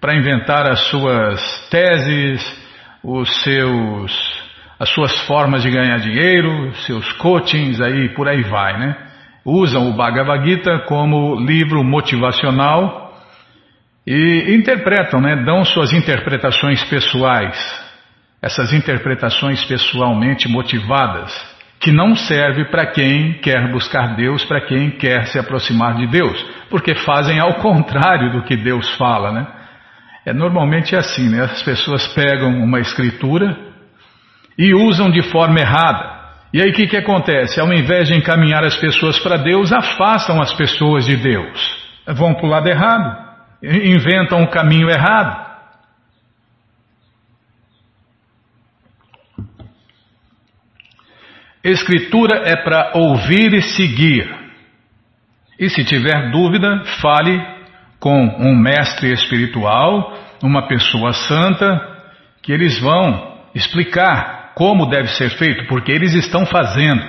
para 0.00 0.14
inventar 0.14 0.70
as 0.70 0.78
suas 0.82 1.68
teses, 1.68 2.40
os 3.02 3.42
seus, 3.42 4.41
as 4.82 4.90
suas 4.90 5.16
formas 5.28 5.62
de 5.62 5.70
ganhar 5.70 5.96
dinheiro, 5.98 6.74
seus 6.84 7.12
coachings, 7.12 7.80
aí 7.80 8.08
por 8.16 8.28
aí 8.28 8.42
vai. 8.42 8.76
Né? 8.80 8.96
Usam 9.44 9.88
o 9.88 9.92
Bhagavad 9.92 10.44
Gita 10.44 10.80
como 10.88 11.36
livro 11.36 11.84
motivacional 11.84 13.16
e 14.04 14.56
interpretam, 14.56 15.20
né? 15.20 15.36
dão 15.36 15.64
suas 15.64 15.92
interpretações 15.92 16.82
pessoais, 16.82 17.56
essas 18.42 18.72
interpretações 18.72 19.64
pessoalmente 19.64 20.48
motivadas 20.48 21.32
que 21.78 21.92
não 21.92 22.16
serve 22.16 22.64
para 22.64 22.86
quem 22.86 23.34
quer 23.34 23.70
buscar 23.70 24.16
Deus, 24.16 24.44
para 24.44 24.62
quem 24.62 24.90
quer 24.90 25.26
se 25.26 25.38
aproximar 25.38 25.94
de 25.94 26.08
Deus, 26.08 26.44
porque 26.68 26.96
fazem 26.96 27.38
ao 27.38 27.54
contrário 27.54 28.32
do 28.32 28.42
que 28.42 28.56
Deus 28.56 28.96
fala, 28.96 29.30
né? 29.30 29.46
É 30.26 30.32
normalmente 30.32 30.94
é 30.94 30.98
assim, 30.98 31.28
né? 31.28 31.42
As 31.42 31.62
pessoas 31.62 32.06
pegam 32.14 32.50
uma 32.62 32.80
escritura 32.80 33.71
e 34.58 34.74
usam 34.74 35.10
de 35.10 35.22
forma 35.22 35.58
errada. 35.58 36.22
E 36.52 36.60
aí 36.60 36.70
o 36.70 36.74
que, 36.74 36.86
que 36.86 36.96
acontece? 36.96 37.58
Ao 37.58 37.72
invés 37.72 38.08
de 38.08 38.14
encaminhar 38.14 38.62
as 38.64 38.76
pessoas 38.76 39.18
para 39.18 39.38
Deus, 39.38 39.72
afastam 39.72 40.40
as 40.40 40.52
pessoas 40.52 41.06
de 41.06 41.16
Deus. 41.16 41.82
Vão 42.06 42.34
para 42.34 42.46
o 42.46 42.48
lado 42.48 42.68
errado, 42.68 43.16
inventam 43.62 44.40
um 44.40 44.46
caminho 44.46 44.90
errado. 44.90 45.50
Escritura 51.64 52.42
é 52.44 52.56
para 52.56 52.92
ouvir 52.96 53.54
e 53.54 53.62
seguir. 53.62 54.28
E 55.58 55.70
se 55.70 55.84
tiver 55.84 56.30
dúvida, 56.32 56.82
fale 57.00 57.40
com 58.00 58.18
um 58.40 58.54
mestre 58.54 59.12
espiritual, 59.12 60.12
uma 60.42 60.66
pessoa 60.66 61.12
santa, 61.12 61.80
que 62.42 62.52
eles 62.52 62.80
vão 62.80 63.38
explicar 63.54 64.41
como 64.54 64.86
deve 64.86 65.08
ser 65.08 65.30
feito, 65.30 65.66
porque 65.66 65.92
eles 65.92 66.14
estão 66.14 66.46
fazendo. 66.46 67.02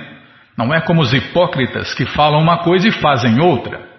Não 0.56 0.72
é 0.72 0.80
como 0.80 1.02
os 1.02 1.12
hipócritas 1.12 1.94
que 1.94 2.06
falam 2.06 2.40
uma 2.40 2.58
coisa 2.58 2.88
e 2.88 2.92
fazem 2.92 3.40
outra. 3.40 3.94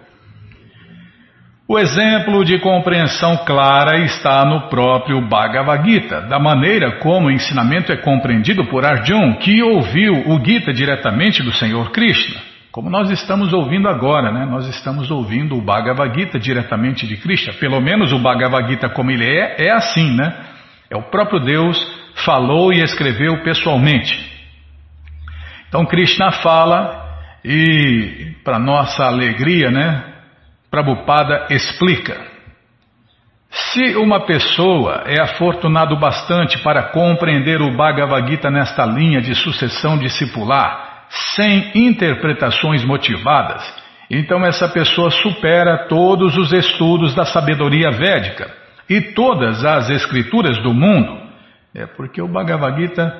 O 1.68 1.78
exemplo 1.80 2.44
de 2.44 2.60
compreensão 2.60 3.38
clara 3.38 3.98
está 4.04 4.44
no 4.44 4.68
próprio 4.68 5.20
Bhagavad 5.28 5.84
Gita, 5.84 6.20
da 6.22 6.38
maneira 6.38 7.00
como 7.00 7.26
o 7.26 7.30
ensinamento 7.30 7.90
é 7.90 7.96
compreendido 7.96 8.64
por 8.66 8.84
Arjun, 8.84 9.34
que 9.34 9.60
ouviu 9.62 10.12
o 10.28 10.44
Gita 10.44 10.72
diretamente 10.72 11.42
do 11.42 11.52
Senhor 11.52 11.90
Krishna. 11.90 12.40
Como 12.70 12.88
nós 12.88 13.10
estamos 13.10 13.52
ouvindo 13.52 13.88
agora, 13.88 14.30
né? 14.30 14.46
Nós 14.46 14.68
estamos 14.68 15.10
ouvindo 15.10 15.56
o 15.56 15.60
Bhagavad 15.60 16.14
Gita 16.16 16.38
diretamente 16.38 17.04
de 17.04 17.16
Krishna. 17.16 17.54
Pelo 17.54 17.80
menos 17.80 18.12
o 18.12 18.18
Bhagavad 18.20 18.68
Gita 18.68 18.88
como 18.88 19.10
ele 19.10 19.24
é, 19.24 19.66
é 19.66 19.72
assim, 19.72 20.14
né? 20.14 20.36
É 20.88 20.96
o 20.96 21.02
próprio 21.02 21.40
Deus 21.40 21.76
falou 22.24 22.72
e 22.72 22.82
escreveu 22.82 23.42
pessoalmente. 23.42 24.36
Então 25.68 25.84
Krishna 25.84 26.32
fala 26.32 27.04
e 27.44 28.34
para 28.42 28.58
nossa 28.58 29.04
alegria, 29.04 29.70
né? 29.70 30.04
Prabhupada 30.70 31.46
explica: 31.50 32.20
se 33.50 33.96
uma 33.96 34.20
pessoa 34.20 35.04
é 35.06 35.20
afortunado 35.20 35.96
bastante 35.96 36.58
para 36.58 36.90
compreender 36.90 37.60
o 37.60 37.76
Bhagavad 37.76 38.28
Gita 38.28 38.50
nesta 38.50 38.84
linha 38.84 39.20
de 39.20 39.34
sucessão 39.34 39.98
discipular, 39.98 41.06
sem 41.34 41.70
interpretações 41.74 42.84
motivadas, 42.84 43.62
então 44.10 44.44
essa 44.44 44.68
pessoa 44.68 45.10
supera 45.10 45.86
todos 45.88 46.36
os 46.36 46.52
estudos 46.52 47.14
da 47.14 47.24
sabedoria 47.24 47.90
védica 47.90 48.52
e 48.88 49.00
todas 49.00 49.64
as 49.64 49.90
escrituras 49.90 50.58
do 50.62 50.72
mundo. 50.72 51.25
É 51.78 51.84
porque 51.84 52.22
o 52.22 52.26
Bhagavad 52.26 52.80
Gita, 52.80 53.14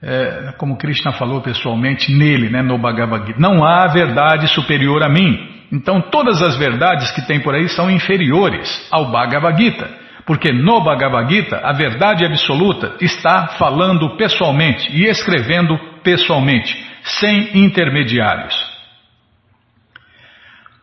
é, 0.00 0.54
como 0.56 0.78
Krishna 0.78 1.10
falou 1.14 1.40
pessoalmente 1.40 2.14
nele, 2.14 2.48
né, 2.48 2.62
no 2.62 2.78
Bhagavad 2.78 3.26
Gita, 3.26 3.40
não 3.40 3.64
há 3.64 3.88
verdade 3.88 4.46
superior 4.46 5.02
a 5.02 5.08
mim. 5.08 5.36
Então 5.72 6.00
todas 6.00 6.40
as 6.40 6.56
verdades 6.56 7.10
que 7.10 7.26
tem 7.26 7.40
por 7.40 7.56
aí 7.56 7.68
são 7.68 7.90
inferiores 7.90 8.86
ao 8.92 9.10
Bhagavad 9.10 9.60
Gita, 9.60 9.90
porque 10.24 10.52
no 10.52 10.80
Bhagavad 10.80 11.28
Gita 11.28 11.60
a 11.64 11.72
verdade 11.72 12.24
absoluta 12.24 12.94
está 13.00 13.48
falando 13.58 14.16
pessoalmente 14.16 14.88
e 14.96 15.08
escrevendo 15.08 15.76
pessoalmente, 16.04 16.72
sem 17.02 17.64
intermediários. 17.64 18.54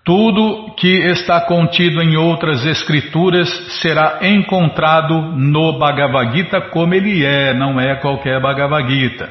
Tudo 0.06 0.76
que 0.76 0.88
está 0.88 1.42
contido 1.42 2.00
em 2.00 2.16
outras 2.16 2.64
escrituras 2.64 3.50
será 3.82 4.20
encontrado 4.22 5.20
no 5.20 5.80
Bhagavad 5.80 6.32
Gita 6.32 6.62
como 6.70 6.94
ele 6.94 7.26
é, 7.26 7.56
não 7.56 7.80
é 7.80 7.96
qualquer 7.96 8.40
Bhagavad 8.40 8.88
Gita. 8.88 9.28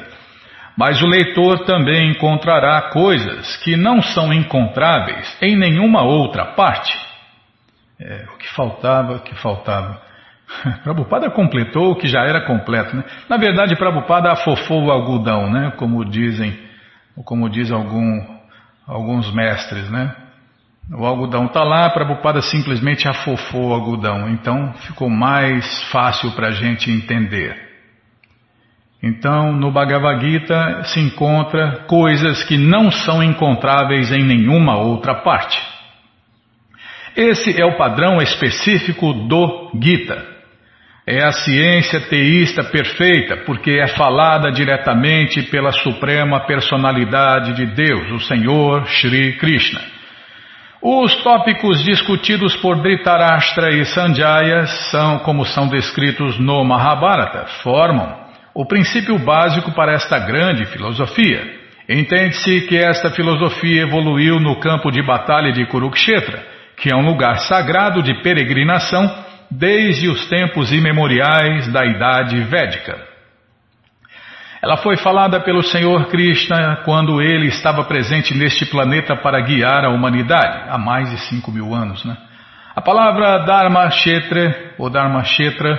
Mas 0.77 1.01
o 1.01 1.07
leitor 1.07 1.63
também 1.63 2.11
encontrará 2.11 2.89
coisas 2.89 3.55
que 3.63 3.77
não 3.77 4.01
são 4.01 4.33
encontráveis 4.33 5.37
em 5.41 5.55
nenhuma 5.55 6.03
outra 6.03 6.47
parte. 6.47 6.93
É, 7.97 8.25
o 8.33 8.37
que 8.37 8.49
faltava, 8.53 9.13
o 9.13 9.19
que 9.21 9.33
faltava. 9.35 10.01
Prabhupada 10.83 11.29
completou 11.29 11.91
o 11.91 11.95
que 11.95 12.09
já 12.09 12.23
era 12.23 12.41
completo. 12.41 12.97
Né? 12.97 13.05
Na 13.29 13.37
verdade, 13.37 13.77
Prabhupada 13.77 14.29
afofou 14.29 14.83
o 14.83 14.91
algodão, 14.91 15.49
né? 15.49 15.71
como 15.77 16.03
dizem, 16.03 16.59
como 17.23 17.49
dizem 17.49 17.77
algum, 17.77 18.21
alguns 18.85 19.33
mestres. 19.33 19.89
Né? 19.89 20.13
O 20.91 21.03
algodão 21.03 21.45
está 21.45 21.63
lá, 21.63 21.89
Prabhupada 21.89 22.41
simplesmente 22.41 23.07
afofou 23.07 23.69
o 23.69 23.73
algodão. 23.73 24.29
Então 24.29 24.73
ficou 24.85 25.09
mais 25.09 25.83
fácil 25.91 26.31
para 26.31 26.49
a 26.49 26.51
gente 26.51 26.91
entender. 26.91 27.65
Então, 29.01 29.51
no 29.51 29.71
Bhagavad 29.71 30.19
Gita 30.19 30.83
se 30.85 30.99
encontra 30.99 31.83
coisas 31.87 32.43
que 32.43 32.57
não 32.57 32.89
são 32.91 33.21
encontráveis 33.21 34.11
em 34.11 34.23
nenhuma 34.23 34.77
outra 34.77 35.15
parte. 35.15 35.59
Esse 37.15 37.59
é 37.59 37.65
o 37.65 37.77
padrão 37.77 38.21
específico 38.21 39.13
do 39.13 39.71
Gita. 39.81 40.35
É 41.07 41.23
a 41.23 41.31
ciência 41.31 42.01
teísta 42.01 42.63
perfeita, 42.63 43.37
porque 43.45 43.79
é 43.79 43.87
falada 43.87 44.51
diretamente 44.51 45.43
pela 45.43 45.71
suprema 45.71 46.47
personalidade 46.47 47.53
de 47.53 47.65
Deus, 47.75 48.11
o 48.11 48.19
Senhor 48.21 48.87
Shri 48.87 49.37
Krishna. 49.37 49.94
Os 50.87 51.15
tópicos 51.23 51.83
discutidos 51.83 52.55
por 52.57 52.79
Dhritarashtra 52.79 53.71
e 53.71 53.83
Sanjaya 53.85 54.67
são, 54.67 55.17
como 55.17 55.43
são 55.43 55.67
descritos 55.67 56.37
no 56.37 56.63
Mahabharata, 56.63 57.47
formam 57.63 58.15
o 58.53 58.67
princípio 58.67 59.17
básico 59.17 59.71
para 59.71 59.93
esta 59.93 60.19
grande 60.19 60.63
filosofia. 60.67 61.41
Entende-se 61.89 62.67
que 62.67 62.77
esta 62.77 63.09
filosofia 63.09 63.81
evoluiu 63.81 64.39
no 64.39 64.59
campo 64.59 64.91
de 64.91 65.01
batalha 65.01 65.51
de 65.51 65.65
Kurukshetra, 65.65 66.45
que 66.77 66.93
é 66.93 66.95
um 66.95 67.03
lugar 67.03 67.39
sagrado 67.39 68.03
de 68.03 68.21
peregrinação 68.21 69.11
desde 69.49 70.07
os 70.07 70.29
tempos 70.29 70.71
imemoriais 70.71 71.67
da 71.73 71.83
Idade 71.83 72.39
Védica. 72.41 73.14
Ela 74.65 74.77
foi 74.77 74.97
falada 74.97 75.39
pelo 75.41 75.61
Senhor 75.61 76.07
Krishna 76.07 76.77
quando 76.83 77.21
ele 77.21 77.45
estava 77.49 77.83
presente 77.83 78.33
neste 78.33 78.65
planeta 78.65 79.15
para 79.15 79.39
guiar 79.39 79.85
a 79.85 79.91
humanidade, 79.91 80.67
há 80.67 80.75
mais 80.75 81.11
de 81.11 81.19
5 81.19 81.51
mil 81.51 81.71
anos. 81.71 82.03
Né? 82.03 82.17
A 82.75 82.81
palavra 82.81 83.45
Dharma 83.45 83.87
Kshetra, 83.89 84.73
ou 84.79 84.89
Dharma 84.89 85.21
Kshetra, 85.21 85.77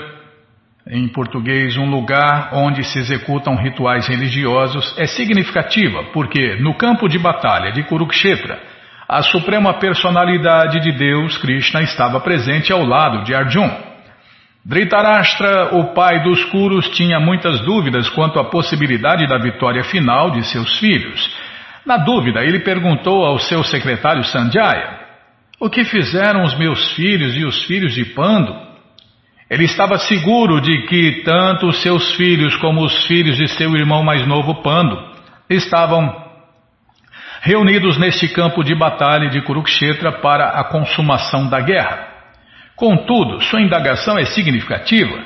em 0.89 1.09
português, 1.09 1.77
um 1.77 1.91
lugar 1.91 2.51
onde 2.53 2.85
se 2.85 3.01
executam 3.01 3.57
rituais 3.57 4.07
religiosos, 4.07 4.97
é 4.97 5.07
significativa 5.09 6.05
porque 6.13 6.55
no 6.61 6.73
campo 6.75 7.09
de 7.09 7.19
batalha 7.19 7.73
de 7.73 7.83
Kurukshetra, 7.83 8.57
a 9.09 9.21
suprema 9.21 9.81
personalidade 9.81 10.79
de 10.79 10.93
Deus, 10.93 11.37
Krishna, 11.39 11.83
estava 11.83 12.21
presente 12.21 12.73
ao 12.73 12.85
lado 12.85 13.25
de 13.25 13.35
Arjun. 13.35 13.69
Dhritarashtra, 14.69 15.77
o 15.77 15.95
pai 15.95 16.25
dos 16.25 16.45
Kurus, 16.47 16.89
tinha 16.89 17.21
muitas 17.21 17.61
dúvidas 17.61 18.09
quanto 18.11 18.41
à 18.41 18.51
possibilidade 18.51 19.25
da 19.29 19.39
vitória 19.39 19.85
final 19.85 20.33
de 20.33 20.45
seus 20.45 20.81
filhos. 20.81 21.31
Na 21.87 21.97
dúvida, 21.97 22.43
ele 22.43 22.59
perguntou 22.59 23.25
ao 23.25 23.39
seu 23.39 23.63
secretário 23.63 24.25
Sanjaya: 24.25 24.99
O 25.61 25.71
que 25.71 25.85
fizeram 25.85 26.43
os 26.43 26.59
meus 26.59 26.95
filhos 26.95 27.37
e 27.37 27.45
os 27.45 27.65
filhos 27.65 27.95
de 27.95 28.07
Pando? 28.07 28.57
Ele 29.49 29.63
estava 29.63 29.99
seguro 29.99 30.61
de 30.61 30.83
que 30.89 31.23
tanto 31.23 31.69
os 31.69 31.81
seus 31.81 32.17
filhos 32.17 32.57
como 32.57 32.85
os 32.85 33.07
filhos 33.07 33.37
de 33.37 33.47
seu 33.47 33.71
irmão 33.77 34.03
mais 34.03 34.27
novo 34.27 34.63
Pando 34.65 34.99
estavam 35.49 36.13
reunidos 37.41 37.97
neste 37.99 38.27
campo 38.27 38.65
de 38.65 38.75
batalha 38.75 39.29
de 39.31 39.41
Kurukshetra 39.43 40.21
para 40.21 40.59
a 40.61 40.65
consumação 40.65 41.49
da 41.49 41.61
guerra. 41.61 42.16
Contudo, 42.77 43.41
sua 43.43 43.61
indagação 43.61 44.19
é 44.19 44.25
significativa. 44.27 45.19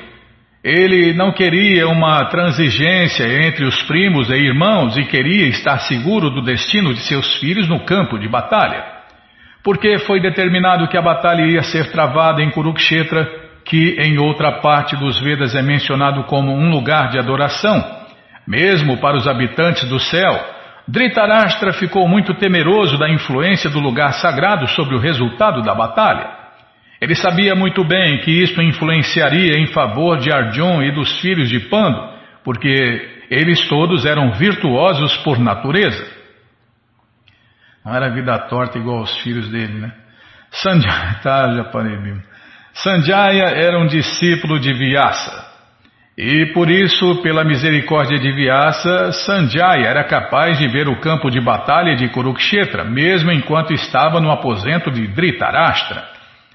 Ele 0.63 1.13
não 1.13 1.33
queria 1.33 1.87
uma 1.87 2.25
transigência 2.25 3.25
entre 3.45 3.65
os 3.65 3.83
primos 3.83 4.29
e 4.29 4.35
irmãos 4.35 4.97
e 4.97 5.03
queria 5.05 5.47
estar 5.47 5.79
seguro 5.79 6.29
do 6.29 6.41
destino 6.41 6.93
de 6.93 7.01
seus 7.01 7.37
filhos 7.39 7.67
no 7.67 7.81
campo 7.81 8.17
de 8.17 8.27
batalha. 8.27 8.83
Porque 9.63 9.99
foi 9.99 10.21
determinado 10.21 10.87
que 10.87 10.97
a 10.97 11.01
batalha 11.01 11.41
ia 11.41 11.61
ser 11.61 11.91
travada 11.91 12.41
em 12.41 12.49
Kurukshetra, 12.49 13.27
que 13.65 13.95
em 13.99 14.17
outra 14.17 14.53
parte 14.61 14.95
dos 14.95 15.19
Vedas 15.19 15.53
é 15.53 15.61
mencionado 15.61 16.23
como 16.23 16.51
um 16.51 16.69
lugar 16.69 17.09
de 17.09 17.19
adoração, 17.19 17.83
mesmo 18.47 18.97
para 18.97 19.17
os 19.17 19.27
habitantes 19.27 19.87
do 19.89 19.99
céu 19.99 20.61
Dhritarashtra 20.87 21.73
ficou 21.73 22.07
muito 22.07 22.33
temeroso 22.33 22.97
da 22.97 23.09
influência 23.09 23.69
do 23.69 23.79
lugar 23.79 24.13
sagrado 24.13 24.67
sobre 24.67 24.95
o 24.95 24.99
resultado 24.99 25.61
da 25.61 25.73
batalha. 25.73 26.40
Ele 27.01 27.15
sabia 27.15 27.55
muito 27.55 27.83
bem 27.83 28.19
que 28.19 28.29
isto 28.43 28.61
influenciaria 28.61 29.57
em 29.57 29.65
favor 29.67 30.19
de 30.19 30.31
Arjun 30.31 30.83
e 30.83 30.91
dos 30.91 31.19
filhos 31.19 31.49
de 31.49 31.59
Pandu, 31.61 31.99
porque 32.43 33.23
eles 33.27 33.67
todos 33.67 34.05
eram 34.05 34.33
virtuosos 34.33 35.17
por 35.17 35.39
natureza. 35.39 36.05
Não 37.83 37.95
era 37.95 38.13
vida 38.13 38.37
torta 38.47 38.77
igual 38.77 38.99
aos 38.99 39.17
filhos 39.21 39.49
dele, 39.49 39.79
né? 39.79 39.91
Sanjaya, 40.51 41.19
tá, 41.23 41.47
mesmo. 41.47 42.21
Sanjaya 42.73 43.45
era 43.45 43.79
um 43.79 43.87
discípulo 43.87 44.59
de 44.59 44.71
Vyasa. 44.71 45.49
E 46.15 46.53
por 46.53 46.69
isso, 46.69 47.19
pela 47.23 47.43
misericórdia 47.43 48.19
de 48.19 48.31
Vyasa, 48.31 49.11
Sanjaya 49.11 49.87
era 49.87 50.03
capaz 50.03 50.59
de 50.59 50.67
ver 50.67 50.87
o 50.87 50.99
campo 50.99 51.31
de 51.31 51.41
batalha 51.41 51.95
de 51.95 52.09
Kurukshetra, 52.09 52.83
mesmo 52.83 53.31
enquanto 53.31 53.73
estava 53.73 54.19
no 54.19 54.29
aposento 54.29 54.91
de 54.91 55.07
Dhritarashtra. 55.07 56.10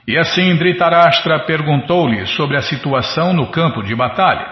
E 0.06 0.16
assim 0.16 0.54
Dhritarashtra 0.56 1.40
perguntou-lhe 1.40 2.26
sobre 2.26 2.56
a 2.56 2.62
situação 2.62 3.32
no 3.32 3.50
campo 3.50 3.82
de 3.82 3.94
batalha. 3.94 4.46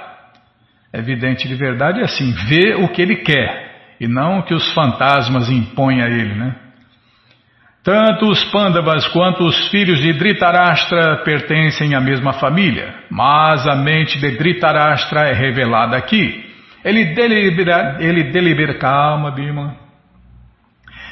É 0.93 0.99
evidente 0.99 1.47
de 1.47 1.55
verdade 1.55 2.01
é 2.01 2.05
assim, 2.05 2.33
vê 2.49 2.75
o 2.75 2.89
que 2.89 3.03
ele 3.03 3.17
quer, 3.17 3.97
e 4.01 4.09
não 4.09 4.39
o 4.39 4.43
que 4.43 4.55
os 4.55 4.73
fantasmas 4.73 5.49
impõem 5.51 6.03
a 6.03 6.07
ele, 6.07 6.35
né? 6.35 6.57
Tanto 7.85 8.31
os 8.31 8.43
Pandavas 8.47 9.07
quanto 9.09 9.45
os 9.45 9.69
filhos 9.69 10.01
de 10.01 10.13
Dhritarashtra 10.15 11.19
pertencem 11.23 11.95
à 11.95 12.01
mesma 12.01 12.33
família, 12.33 12.95
mas 13.11 13.67
a 13.67 13.77
mente 13.77 14.19
de 14.19 14.31
Dhritarashtra 14.31 15.29
é 15.29 15.35
revelada 15.35 15.95
aqui. 15.95 16.51
Ele 16.83 17.15
delibera, 17.15 17.99
ele 18.01 18.25
delibera, 18.33 18.79
calma, 18.79 19.31
Bima. 19.31 19.84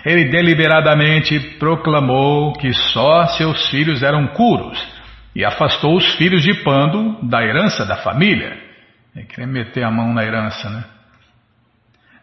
Ele 0.05 0.31
deliberadamente 0.31 1.39
proclamou 1.59 2.53
que 2.55 2.73
só 2.73 3.27
seus 3.29 3.69
filhos 3.71 4.03
eram 4.03 4.27
curos 4.29 4.79
e 5.35 5.45
afastou 5.45 5.97
os 5.97 6.15
filhos 6.15 6.43
de 6.43 6.63
Pando 6.63 7.19
da 7.23 7.43
herança 7.43 7.87
da 7.87 7.97
família. 7.97 8.59
Ele 9.15 9.27
queria 9.27 9.47
meter 9.47 9.85
a 9.85 9.91
mão 9.91 10.13
na 10.13 10.25
herança, 10.25 10.69
né? 10.69 10.85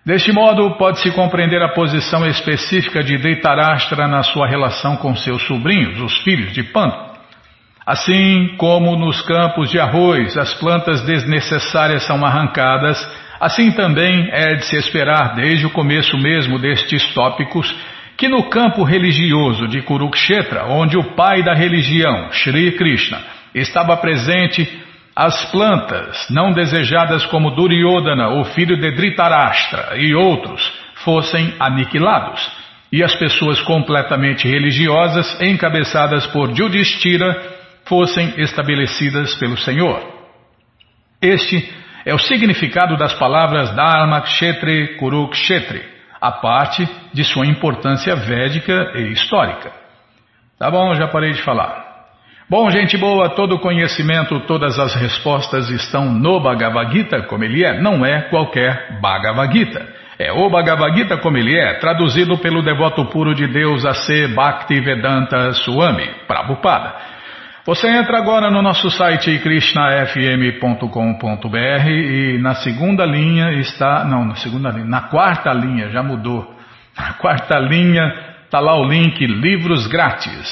Deste 0.05 0.31
modo, 0.31 0.75
pode-se 0.77 1.11
compreender 1.11 1.61
a 1.61 1.73
posição 1.73 2.25
específica 2.25 3.03
de 3.03 3.17
Deitarashtra 3.17 4.07
na 4.07 4.23
sua 4.23 4.47
relação 4.47 4.97
com 4.97 5.15
seus 5.15 5.45
sobrinhos, 5.45 6.01
os 6.01 6.17
filhos 6.23 6.51
de 6.51 6.63
Pandu. 6.63 7.09
Assim 7.85 8.55
como 8.57 8.95
nos 8.95 9.21
campos 9.21 9.69
de 9.69 9.79
arroz 9.79 10.37
as 10.37 10.53
plantas 10.55 11.01
desnecessárias 11.03 12.03
são 12.03 12.23
arrancadas, 12.25 12.97
assim 13.39 13.71
também 13.71 14.29
é 14.31 14.55
de 14.55 14.65
se 14.65 14.75
esperar 14.75 15.35
desde 15.35 15.65
o 15.65 15.69
começo 15.69 16.17
mesmo 16.17 16.59
destes 16.59 17.13
tópicos 17.13 17.73
que 18.17 18.27
no 18.27 18.49
campo 18.49 18.83
religioso 18.83 19.65
de 19.67 19.81
Kurukshetra, 19.81 20.65
onde 20.65 20.97
o 20.97 21.15
pai 21.15 21.41
da 21.41 21.53
religião, 21.53 22.29
Sri 22.33 22.73
Krishna, 22.73 23.21
estava 23.55 23.95
presente 23.95 24.67
as 25.15 25.51
plantas 25.51 26.27
não 26.29 26.51
desejadas 26.51 27.25
como 27.25 27.51
Duryodhana, 27.51 28.39
o 28.39 28.43
filho 28.43 28.75
de 28.75 28.91
Dhritarashtra 28.91 29.97
e 29.97 30.13
outros 30.13 30.61
fossem 30.95 31.53
aniquilados, 31.59 32.45
e 32.91 33.03
as 33.03 33.15
pessoas 33.15 33.61
completamente 33.61 34.47
religiosas, 34.47 35.39
encabeçadas 35.41 36.27
por 36.27 36.49
Yudhishthira, 36.49 37.41
fossem 37.85 38.33
estabelecidas 38.37 39.35
pelo 39.35 39.57
Senhor. 39.57 40.01
Este 41.21 41.78
é 42.05 42.13
o 42.13 42.19
significado 42.19 42.97
das 42.97 43.13
palavras 43.13 43.75
Dharma 43.75 44.21
Kshetri 44.21 44.97
Kurukshetri, 44.97 45.83
a 46.19 46.31
parte 46.31 46.87
de 47.13 47.23
sua 47.23 47.45
importância 47.45 48.15
védica 48.15 48.91
e 48.95 49.11
histórica. 49.11 49.71
Tá 50.57 50.69
bom, 50.69 50.93
já 50.95 51.07
parei 51.07 51.31
de 51.31 51.41
falar. 51.41 51.89
Bom, 52.49 52.69
gente 52.71 52.97
boa, 52.97 53.29
todo 53.29 53.59
conhecimento, 53.59 54.39
todas 54.41 54.79
as 54.79 54.95
respostas 54.95 55.69
estão 55.69 56.11
no 56.11 56.39
Bhagavad 56.39 56.91
Gita 56.91 57.21
como 57.23 57.43
ele 57.43 57.63
é, 57.63 57.79
não 57.79 58.03
é 58.03 58.23
qualquer 58.23 58.99
Bhagavad 58.99 59.53
Gita. 59.53 59.87
É 60.17 60.31
o 60.31 60.49
Bhagavad 60.49 60.97
Gita 60.97 61.17
como 61.17 61.37
ele 61.37 61.55
é, 61.55 61.75
traduzido 61.75 62.37
pelo 62.39 62.63
devoto 62.63 63.05
puro 63.05 63.35
de 63.35 63.47
Deus 63.47 63.85
a 63.85 63.93
ser 63.93 64.33
Bhaktivedanta 64.33 65.53
Swami, 65.53 66.09
Prabhupada. 66.27 67.18
Você 67.69 67.87
entra 67.87 68.17
agora 68.17 68.49
no 68.49 68.63
nosso 68.63 68.89
site 68.89 69.37
krishnafm.com.br 69.37 71.87
e 71.87 72.39
na 72.39 72.55
segunda 72.55 73.05
linha 73.05 73.51
está, 73.59 74.03
não, 74.05 74.25
na 74.25 74.33
segunda 74.33 74.71
linha, 74.71 74.87
na 74.87 75.01
quarta 75.01 75.53
linha, 75.53 75.87
já 75.89 76.01
mudou. 76.01 76.51
Na 76.97 77.13
quarta 77.13 77.59
linha 77.59 78.11
está 78.43 78.59
lá 78.59 78.75
o 78.75 78.85
link 78.85 79.23
Livros 79.23 79.85
Grátis 79.85 80.49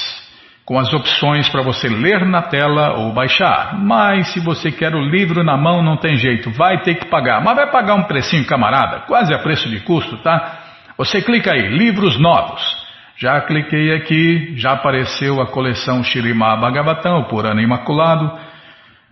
com 0.64 0.78
as 0.78 0.94
opções 0.94 1.48
para 1.48 1.60
você 1.60 1.88
ler 1.88 2.24
na 2.24 2.42
tela 2.42 2.98
ou 2.98 3.12
baixar. 3.12 3.76
Mas 3.76 4.32
se 4.32 4.38
você 4.38 4.70
quer 4.70 4.94
o 4.94 5.02
livro 5.02 5.42
na 5.42 5.56
mão, 5.56 5.82
não 5.82 5.96
tem 5.96 6.14
jeito, 6.14 6.52
vai 6.52 6.82
ter 6.82 7.00
que 7.00 7.08
pagar. 7.08 7.42
Mas 7.42 7.56
vai 7.56 7.68
pagar 7.68 7.96
um 7.96 8.04
precinho, 8.04 8.46
camarada, 8.46 9.00
quase 9.08 9.34
a 9.34 9.40
preço 9.40 9.68
de 9.68 9.80
custo, 9.80 10.18
tá? 10.18 10.56
Você 10.96 11.20
clica 11.20 11.52
aí, 11.52 11.66
livros 11.66 12.16
novos. 12.16 12.77
Já 13.20 13.40
cliquei 13.40 13.92
aqui, 13.96 14.52
já 14.56 14.74
apareceu 14.74 15.40
a 15.42 15.46
coleção 15.48 16.04
Shirimá 16.04 16.54
Bhagavatam, 16.54 17.18
o 17.18 17.24
Purana 17.24 17.60
Imaculado. 17.60 18.30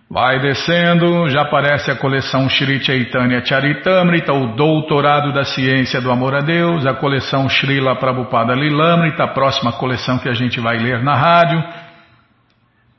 Vai 0.09 0.39
descendo, 0.39 1.27
já 1.27 1.41
aparece 1.41 1.91
a 1.91 1.95
coleção 1.97 2.49
Shri 2.49 2.81
Chaitanya 2.81 3.43
Charitamrita, 3.43 4.31
o 4.31 4.55
Doutorado 4.55 5.33
da 5.33 5.43
Ciência 5.43 5.99
do 5.99 6.09
Amor 6.09 6.33
a 6.35 6.39
Deus, 6.39 6.85
a 6.85 6.93
coleção 6.93 7.49
Srila 7.49 7.97
Prabhupada 7.97 8.53
Lilamrita, 8.53 9.25
a 9.25 9.27
próxima 9.27 9.73
coleção 9.73 10.17
que 10.17 10.29
a 10.29 10.33
gente 10.33 10.57
vai 10.61 10.77
ler 10.77 11.03
na 11.03 11.13
rádio. 11.13 11.61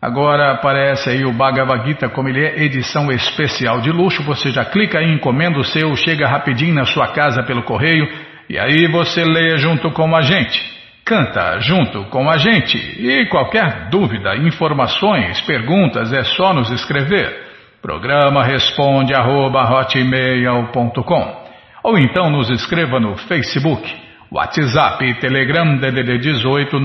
Agora 0.03 0.53
aparece 0.53 1.09
aí 1.09 1.25
o 1.25 1.33
Bhagavad 1.33 1.87
Gita 1.87 2.11
como 2.11 2.29
ele 2.29 2.45
é 2.45 2.65
edição 2.65 3.11
especial 3.11 3.81
de 3.81 3.91
luxo. 3.91 4.23
Você 4.25 4.51
já 4.51 4.67
clica 4.67 4.99
aí, 4.99 5.11
encomenda 5.11 5.59
o 5.59 5.65
seu, 5.65 5.97
chega 5.97 6.29
rapidinho 6.29 6.75
na 6.75 6.85
sua 6.85 7.09
casa 7.15 7.43
pelo 7.45 7.63
correio 7.63 8.07
e 8.51 8.59
aí 8.59 8.87
você 8.89 9.25
lê 9.25 9.57
junto 9.57 9.91
com 9.91 10.15
a 10.15 10.21
gente. 10.21 10.78
Canta 11.09 11.59
junto 11.61 12.05
com 12.11 12.29
a 12.29 12.37
gente. 12.37 12.77
E 12.77 13.25
qualquer 13.31 13.89
dúvida, 13.89 14.37
informações, 14.37 15.41
perguntas 15.41 16.13
é 16.13 16.23
só 16.23 16.53
nos 16.53 16.71
escrever. 16.71 17.49
Programa 17.81 18.45
responde 18.45 19.15
arroba, 19.15 19.87
ou 21.83 21.97
então 21.97 22.29
nos 22.29 22.51
escreva 22.51 23.01
no 23.01 23.17
Facebook, 23.17 23.91
WhatsApp 24.31 25.15
Telegram 25.19 25.79
DDD 25.79 26.19
18 26.19 26.77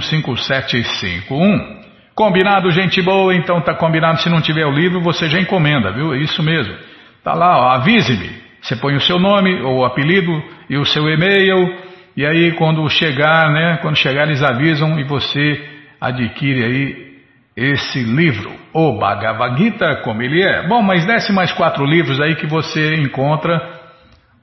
5751. 0.00 1.80
Combinado, 2.12 2.72
gente 2.72 3.00
boa? 3.02 3.32
Então 3.36 3.60
tá 3.60 3.72
combinado. 3.72 4.18
Se 4.20 4.28
não 4.28 4.40
tiver 4.40 4.66
o 4.66 4.72
livro, 4.72 5.00
você 5.00 5.28
já 5.28 5.38
encomenda, 5.38 5.92
viu? 5.92 6.12
Isso 6.16 6.42
mesmo. 6.42 6.74
Tá 7.22 7.34
lá, 7.34 7.76
avise-me. 7.76 8.32
Você 8.60 8.74
põe 8.74 8.96
o 8.96 9.00
seu 9.00 9.20
nome 9.20 9.62
ou 9.62 9.84
apelido 9.84 10.42
e 10.68 10.76
o 10.76 10.84
seu 10.84 11.08
e-mail. 11.08 11.88
E 12.16 12.26
aí 12.26 12.52
quando 12.52 12.88
chegar, 12.88 13.50
né? 13.50 13.78
Quando 13.82 13.96
chegar 13.96 14.26
eles 14.26 14.42
avisam 14.42 14.98
e 14.98 15.04
você 15.04 15.68
adquire 16.00 16.64
aí 16.64 17.10
esse 17.56 18.02
livro, 18.02 18.52
o 18.72 18.98
Bhagavad 18.98 19.58
Gita, 19.58 19.96
como 20.02 20.22
ele 20.22 20.42
é. 20.42 20.66
Bom, 20.66 20.82
mas 20.82 21.04
desce 21.04 21.32
mais 21.32 21.52
quatro 21.52 21.84
livros 21.84 22.20
aí 22.20 22.36
que 22.36 22.46
você 22.46 22.94
encontra 22.94 23.80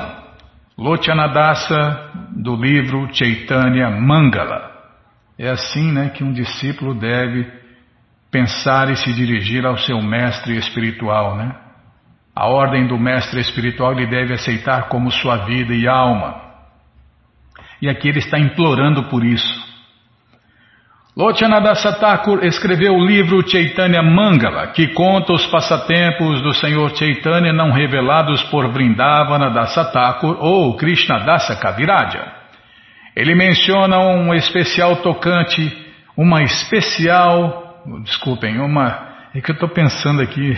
Lotyanadasa, 0.79 2.11
do 2.37 2.55
livro 2.55 3.09
Chaitanya 3.13 3.91
Mangala. 3.91 4.71
É 5.39 5.49
assim 5.49 5.91
né, 5.91 6.11
que 6.11 6.23
um 6.23 6.33
discípulo 6.33 6.95
deve 6.95 7.58
pensar 8.31 8.91
e 8.91 8.97
se 8.97 9.13
dirigir 9.13 9.65
ao 9.65 9.79
seu 9.79 10.01
mestre 10.03 10.57
espiritual. 10.57 11.37
Né? 11.37 11.55
A 12.35 12.47
ordem 12.47 12.87
do 12.87 12.99
mestre 12.99 13.41
espiritual 13.41 13.93
ele 13.93 14.07
deve 14.07 14.35
aceitar 14.35 14.89
como 14.89 15.11
sua 15.11 15.39
vida 15.47 15.75
e 15.75 15.89
alma. 15.89 16.41
E 17.81 17.89
aqui 17.89 18.09
ele 18.09 18.19
está 18.19 18.39
implorando 18.39 19.05
por 19.05 19.25
isso. 19.25 19.69
Lotyanadasa 21.19 21.95
Thakur 21.95 22.45
escreveu 22.45 22.95
o 22.95 23.05
livro 23.05 23.43
Chaitanya 23.49 24.01
Mangala, 24.05 24.69
que 24.69 24.87
conta 24.95 25.33
os 25.33 25.45
passatempos 25.47 26.41
do 26.43 26.55
Senhor 26.55 26.95
Chaitanya 26.95 27.53
não 27.53 27.73
revelados 27.73 28.41
por 28.45 28.69
Vrindavana 28.69 29.51
Dasa 29.51 29.85
Thakur 29.87 30.37
ou 30.39 30.77
Krishna 30.77 31.19
Dasa 31.25 31.57
Kaviraja. 31.57 32.25
Ele 33.17 33.35
menciona 33.35 33.99
um 33.99 34.33
especial 34.33 34.95
tocante, 34.99 35.77
uma 36.17 36.41
especial, 36.41 37.68
desculpem, 38.03 38.61
uma, 38.61 39.09
é 39.35 39.41
que 39.41 39.51
eu 39.51 39.55
estou 39.55 39.69
pensando 39.69 40.23
aqui 40.23 40.55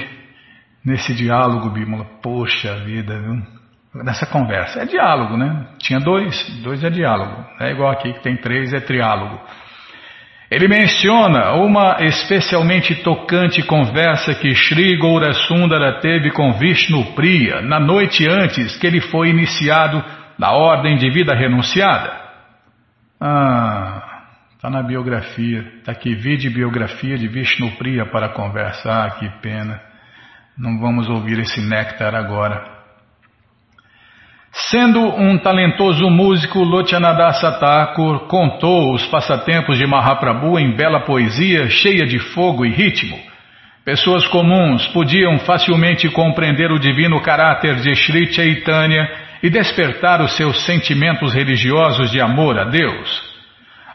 nesse 0.84 1.14
diálogo, 1.14 1.70
Bímola, 1.70 2.04
poxa 2.22 2.76
vida, 2.84 3.18
viu? 3.18 3.60
nessa 3.94 4.26
conversa. 4.26 4.82
É 4.82 4.86
diálogo, 4.86 5.36
né? 5.36 5.66
Tinha 5.78 5.98
dois, 5.98 6.62
dois 6.62 6.82
é 6.84 6.90
diálogo. 6.90 7.44
É 7.58 7.70
igual 7.70 7.90
aqui 7.90 8.12
que 8.12 8.22
tem 8.22 8.36
três, 8.36 8.72
é 8.72 8.80
triálogo. 8.80 9.40
Ele 10.50 10.66
menciona 10.66 11.52
uma 11.52 11.98
especialmente 12.00 12.96
tocante 13.02 13.62
conversa 13.62 14.34
que 14.34 14.52
Sri 14.54 14.98
Gaurasundara 14.98 16.00
teve 16.00 16.30
com 16.32 16.52
Vishnu 16.52 17.14
Priya 17.14 17.62
na 17.62 17.78
noite 17.78 18.28
antes 18.28 18.76
que 18.76 18.86
ele 18.86 19.00
foi 19.00 19.28
iniciado 19.28 20.02
na 20.36 20.50
ordem 20.52 20.96
de 20.96 21.08
vida 21.10 21.34
renunciada. 21.34 22.18
Ah, 23.20 24.09
está 24.60 24.68
na 24.68 24.82
biografia. 24.82 25.64
Está 25.78 25.92
aqui, 25.92 26.14
vide 26.14 26.50
biografia 26.50 27.16
de 27.16 27.26
Vishnu 27.26 27.70
Priya 27.78 28.04
para 28.04 28.28
conversar. 28.28 29.06
Ah, 29.06 29.10
que 29.12 29.26
pena. 29.40 29.80
Não 30.58 30.78
vamos 30.78 31.08
ouvir 31.08 31.38
esse 31.38 31.62
néctar 31.62 32.14
agora. 32.14 32.62
Sendo 34.52 35.00
um 35.00 35.38
talentoso 35.38 36.10
músico, 36.10 36.58
Lotyanadasa 36.58 37.52
Thakur 37.52 38.26
contou 38.26 38.92
os 38.92 39.06
passatempos 39.06 39.78
de 39.78 39.86
Mahaprabhu 39.86 40.58
em 40.58 40.76
bela 40.76 41.06
poesia 41.06 41.70
cheia 41.70 42.04
de 42.04 42.18
fogo 42.18 42.66
e 42.66 42.70
ritmo. 42.70 43.18
Pessoas 43.82 44.26
comuns 44.26 44.86
podiam 44.88 45.38
facilmente 45.38 46.06
compreender 46.10 46.70
o 46.70 46.78
divino 46.78 47.22
caráter 47.22 47.76
de 47.76 47.94
Sri 47.94 48.30
Chaitanya 48.30 49.08
e 49.42 49.48
despertar 49.48 50.20
os 50.20 50.36
seus 50.36 50.66
sentimentos 50.66 51.32
religiosos 51.32 52.10
de 52.10 52.20
amor 52.20 52.58
a 52.58 52.64
Deus. 52.64 53.29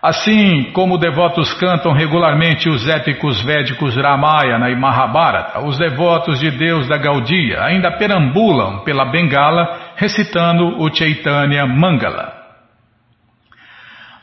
Assim 0.01 0.71
como 0.73 0.97
devotos 0.97 1.53
cantam 1.53 1.91
regularmente 1.93 2.69
os 2.69 2.87
épicos 2.87 3.43
védicos 3.43 3.95
Ramayana 3.95 4.69
e 4.69 4.75
Mahabharata, 4.75 5.61
os 5.65 5.77
devotos 5.77 6.39
de 6.39 6.51
Deus 6.51 6.87
da 6.87 6.97
Gaudia 6.97 7.63
ainda 7.63 7.91
perambulam 7.91 8.83
pela 8.83 9.05
Bengala 9.05 9.93
recitando 9.95 10.79
o 10.79 10.93
Chaitanya 10.93 11.65
Mangala. 11.65 12.45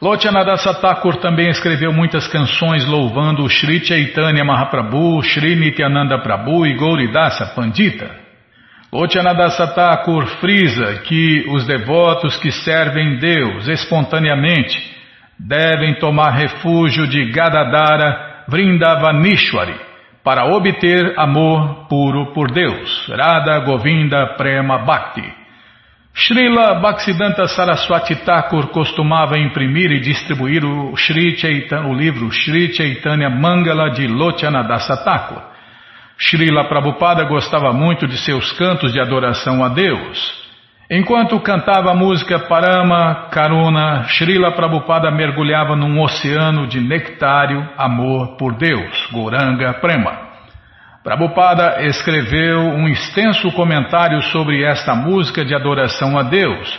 Lotyanadasa 0.01 0.75
Thakur 0.75 1.17
também 1.19 1.49
escreveu 1.49 1.93
muitas 1.93 2.27
canções 2.27 2.85
louvando 2.85 3.49
Sri 3.49 3.85
Chaitanya 3.85 4.45
Mahaprabhu, 4.45 5.23
Sri 5.23 5.55
Nityananda 5.55 6.19
Prabhu 6.19 6.67
e 6.67 6.77
Gauridasa 6.77 7.47
Pandita. 7.55 8.11
Lotyanadasa 8.93 9.69
Thakur 9.69 10.27
frisa 10.41 11.03
que 11.05 11.45
os 11.49 11.65
devotos 11.67 12.37
que 12.37 12.51
servem 12.51 13.17
Deus 13.19 13.69
espontaneamente 13.69 14.92
devem 15.47 15.95
tomar 15.95 16.31
refúgio 16.31 17.07
de 17.07 17.31
Gadadara 17.31 18.45
Vrindavanishwari 18.49 19.75
para 20.23 20.45
obter 20.47 21.19
amor 21.19 21.87
puro 21.89 22.33
por 22.33 22.51
Deus. 22.51 23.09
Radha 23.09 23.59
Govinda 23.61 24.35
Prema 24.37 24.79
Bhakti. 24.79 25.43
Srila 26.15 26.75
Bhaktisiddhanta 26.75 27.49
Saraswati 27.49 28.17
Thakur 28.17 28.69
costumava 28.69 29.39
imprimir 29.39 29.91
e 29.91 30.01
distribuir 30.01 30.63
o, 30.65 30.95
Shri 30.95 31.35
o 31.89 31.95
livro 31.95 32.31
Sri 32.31 32.73
Chaitanya 32.73 33.31
Mangala 33.31 33.91
de 33.91 34.07
Lotyanadasa 34.07 35.03
Thakur. 35.03 35.43
Srila 36.19 36.69
Prabhupada 36.69 37.25
gostava 37.25 37.73
muito 37.73 38.07
de 38.07 38.19
seus 38.19 38.53
cantos 38.53 38.93
de 38.93 39.01
adoração 39.01 39.65
a 39.65 39.71
Deus. 39.71 40.42
Enquanto 40.95 41.41
cantava 41.41 41.91
a 41.91 41.95
música 41.95 42.39
Parama 42.39 43.31
Karuna, 43.31 44.05
Srila 44.09 44.53
Prabhupada 44.53 45.11
mergulhava 45.11 45.75
num 45.75 45.99
oceano 46.03 46.67
de 46.67 46.83
nectário 46.83 47.67
amor 47.79 48.37
por 48.37 48.53
Deus, 48.59 49.09
Goranga 49.11 49.73
Prema. 49.81 50.19
Prabhupada 51.03 51.83
escreveu 51.87 52.59
um 52.61 52.87
extenso 52.89 53.51
comentário 53.53 54.21
sobre 54.25 54.65
esta 54.65 54.95
música 54.95 55.43
de 55.43 55.55
adoração 55.55 56.19
a 56.19 56.25
Deus. 56.25 56.79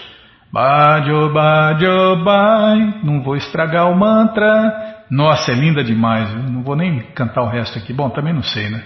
Bajo, 0.51 1.33
bajo, 1.33 2.23
bai. 2.23 2.93
Não 3.03 3.23
vou 3.23 3.35
estragar 3.35 3.89
o 3.89 3.97
mantra. 3.97 5.05
Nossa, 5.09 5.53
é 5.53 5.55
linda 5.55 5.83
demais. 5.83 6.31
Não 6.51 6.61
vou 6.61 6.75
nem 6.75 6.99
cantar 7.15 7.41
o 7.41 7.49
resto 7.49 7.79
aqui. 7.79 7.91
Bom, 7.91 8.11
também 8.11 8.31
não 8.31 8.43
sei, 8.43 8.69
né? 8.69 8.83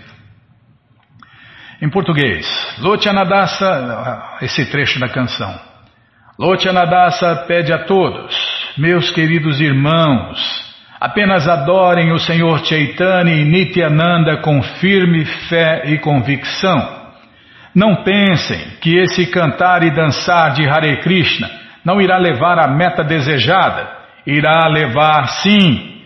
Em 1.80 1.90
português, 1.90 2.48
Lotyanadasa, 2.80 4.38
esse 4.42 4.66
trecho 4.66 5.00
da 5.00 5.08
canção. 5.08 5.54
Lotyanadasa 6.40 7.46
pede 7.48 7.72
a 7.72 7.86
todos, 7.86 8.36
meus 8.78 9.12
queridos 9.12 9.62
irmãos, 9.62 10.40
apenas 11.00 11.48
adorem 11.48 12.12
o 12.12 12.18
Senhor 12.18 12.66
Chaitanya 12.66 13.34
e 13.34 13.46
Nityananda 13.46 14.38
com 14.38 14.62
firme 14.64 15.24
fé 15.50 15.84
e 15.86 16.00
convicção. 16.00 16.98
Não 17.76 18.04
pensem 18.04 18.60
que 18.82 18.98
esse 18.98 19.28
cantar 19.28 19.84
e 19.84 19.92
dançar 19.92 20.54
de 20.54 20.68
Hare 20.68 20.98
Krishna 21.02 21.48
não 21.86 22.02
irá 22.02 22.18
levar 22.18 22.58
à 22.58 22.68
meta 22.68 23.04
desejada. 23.04 23.88
Irá 24.26 24.68
levar 24.68 25.28
sim 25.28 25.97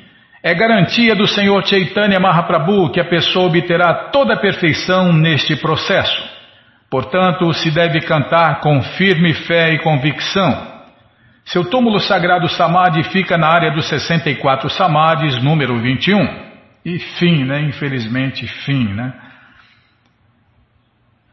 é 0.44 0.54
garantia 0.56 1.16
do 1.16 1.28
Senhor 1.28 1.64
Chaitanya 1.66 2.20
Mahaprabhu 2.20 2.92
que 2.92 3.00
a 3.00 3.06
pessoa 3.06 3.48
obterá 3.48 4.10
toda 4.12 4.34
a 4.34 4.40
perfeição 4.40 5.14
neste 5.14 5.56
processo. 5.56 6.30
Portanto, 6.90 7.54
se 7.54 7.70
deve 7.72 8.02
cantar 8.02 8.60
com 8.60 8.82
firme 8.82 9.34
fé 9.34 9.74
e 9.74 9.80
convicção. 9.80 10.72
Seu 11.46 11.70
túmulo 11.70 12.00
sagrado 12.00 12.50
Samadhi 12.50 13.04
fica 13.04 13.38
na 13.38 13.48
área 13.48 13.72
dos 13.72 13.88
64 13.88 14.70
Samadhis, 14.70 15.42
número 15.42 15.80
21. 15.80 16.52
E 16.84 17.00
fim, 17.00 17.46
né? 17.46 17.62
Infelizmente, 17.62 18.48
fim, 18.66 18.94
né? 18.94 19.14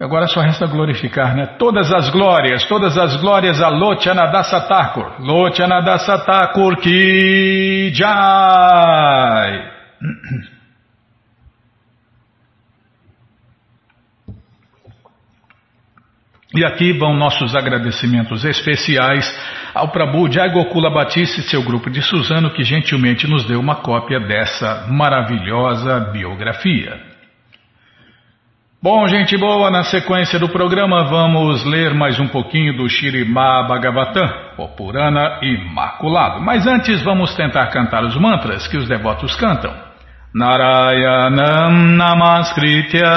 Agora 0.00 0.28
só 0.28 0.40
resta 0.40 0.64
glorificar, 0.66 1.34
né? 1.34 1.46
Todas 1.58 1.92
as 1.92 2.08
glórias, 2.10 2.64
todas 2.66 2.96
as 2.96 3.16
glórias 3.16 3.60
a 3.60 3.68
Lotyanadasa 3.68 4.60
Thakur. 4.60 5.20
Lotyanadasa 5.20 6.18
Thakur 6.24 6.76
ki 6.76 7.90
jai. 7.92 9.72
E 16.54 16.64
aqui 16.64 16.92
vão 16.94 17.14
nossos 17.14 17.54
agradecimentos 17.54 18.42
especiais 18.42 19.30
ao 19.74 19.88
Prabhu 19.88 20.32
Jai 20.32 20.50
Gokula 20.50 20.90
Batista 20.90 21.40
e 21.40 21.42
seu 21.42 21.62
grupo 21.62 21.90
de 21.90 22.00
Suzano 22.00 22.50
que 22.50 22.64
gentilmente 22.64 23.28
nos 23.28 23.44
deu 23.44 23.60
uma 23.60 23.76
cópia 23.76 24.18
dessa 24.18 24.86
maravilhosa 24.88 26.00
biografia. 26.10 27.07
Bom, 28.80 29.08
gente 29.08 29.36
boa, 29.36 29.72
na 29.72 29.82
sequência 29.82 30.38
do 30.38 30.48
programa 30.50 31.02
vamos 31.02 31.64
ler 31.64 31.92
mais 31.94 32.20
um 32.20 32.28
pouquinho 32.28 32.76
do 32.76 32.88
Shirimá 32.88 33.64
Bhagavatam, 33.64 34.32
o 34.56 34.68
Purana 34.68 35.40
Imaculado. 35.42 36.40
Mas 36.40 36.64
antes 36.64 37.02
vamos 37.02 37.34
tentar 37.34 37.66
cantar 37.70 38.04
os 38.04 38.14
mantras 38.14 38.68
que 38.68 38.76
os 38.76 38.86
devotos 38.86 39.34
cantam. 39.34 39.74
Narayanam 40.32 41.72
Namaskritya 41.96 43.10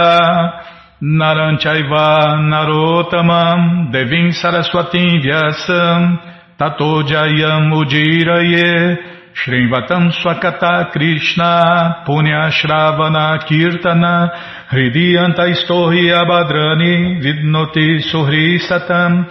Naranchaiva 1.00 2.38
Narotamam 2.42 3.92
Devim 3.92 4.32
Saraswatim 4.32 5.20
Vyasam 5.20 6.20
Tato 6.58 7.08
Jayam 7.08 7.72
Ujiraye 7.74 9.21
Shrivatam 9.34 10.12
Swakata 10.12 10.92
Krishna 10.92 12.04
Punya 12.06 12.52
Shravana 12.52 13.40
Kirtana 13.48 14.30
Hridiyanta 14.70 15.48
Istohi 15.50 16.12
Abadrani 16.12 17.22
Vidnoti 17.24 18.02
Suhri 18.12 18.60
Satam 18.60 19.26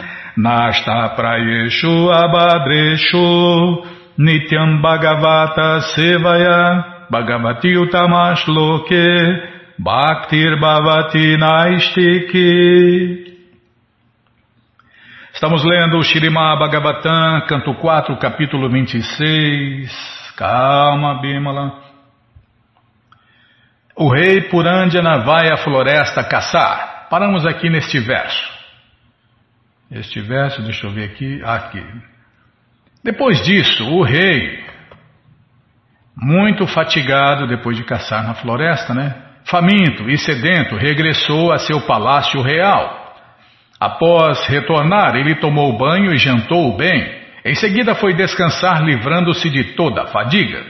Prayeshu 1.16 2.10
Abadreshu 2.10 3.84
Nityam 4.18 4.82
Bhagavata 4.82 5.80
Sevaya 5.94 7.08
Bhagavati 7.12 7.76
Utamash 7.76 8.48
Loke 8.48 9.50
Bhaktir 9.78 10.56
Bhavati 10.60 11.36
Naistiki 11.36 13.29
Estamos 15.40 15.64
lendo 15.64 15.96
o 15.96 16.02
Shirimá 16.02 16.54
Bhagavatam, 16.54 17.46
canto 17.46 17.72
4, 17.72 18.14
capítulo 18.18 18.68
26. 18.68 20.34
Calma, 20.36 21.18
Bimala. 21.22 21.80
O 23.96 24.12
rei 24.12 24.42
Purandjana 24.50 25.20
vai 25.24 25.50
à 25.50 25.56
floresta 25.56 26.22
caçar. 26.22 27.06
Paramos 27.08 27.46
aqui 27.46 27.70
neste 27.70 27.98
verso. 28.00 28.52
Este 29.90 30.20
verso, 30.20 30.60
deixa 30.60 30.86
eu 30.86 30.90
ver 30.90 31.04
aqui. 31.04 31.40
Aqui. 31.42 31.82
Depois 33.02 33.42
disso, 33.42 33.88
o 33.88 34.02
rei, 34.02 34.62
muito 36.14 36.66
fatigado 36.66 37.46
depois 37.46 37.78
de 37.78 37.84
caçar 37.84 38.22
na 38.24 38.34
floresta, 38.34 38.92
né? 38.92 39.14
Faminto 39.46 40.06
e 40.10 40.18
sedento, 40.18 40.76
regressou 40.76 41.50
a 41.50 41.56
seu 41.56 41.80
palácio 41.86 42.42
real. 42.42 42.99
Após 43.80 44.46
retornar, 44.46 45.16
ele 45.16 45.36
tomou 45.36 45.78
banho 45.78 46.12
e 46.12 46.18
jantou 46.18 46.76
bem. 46.76 47.18
Em 47.42 47.54
seguida 47.54 47.94
foi 47.94 48.12
descansar, 48.12 48.84
livrando-se 48.84 49.48
de 49.48 49.72
toda 49.74 50.02
a 50.02 50.06
fadiga. 50.08 50.62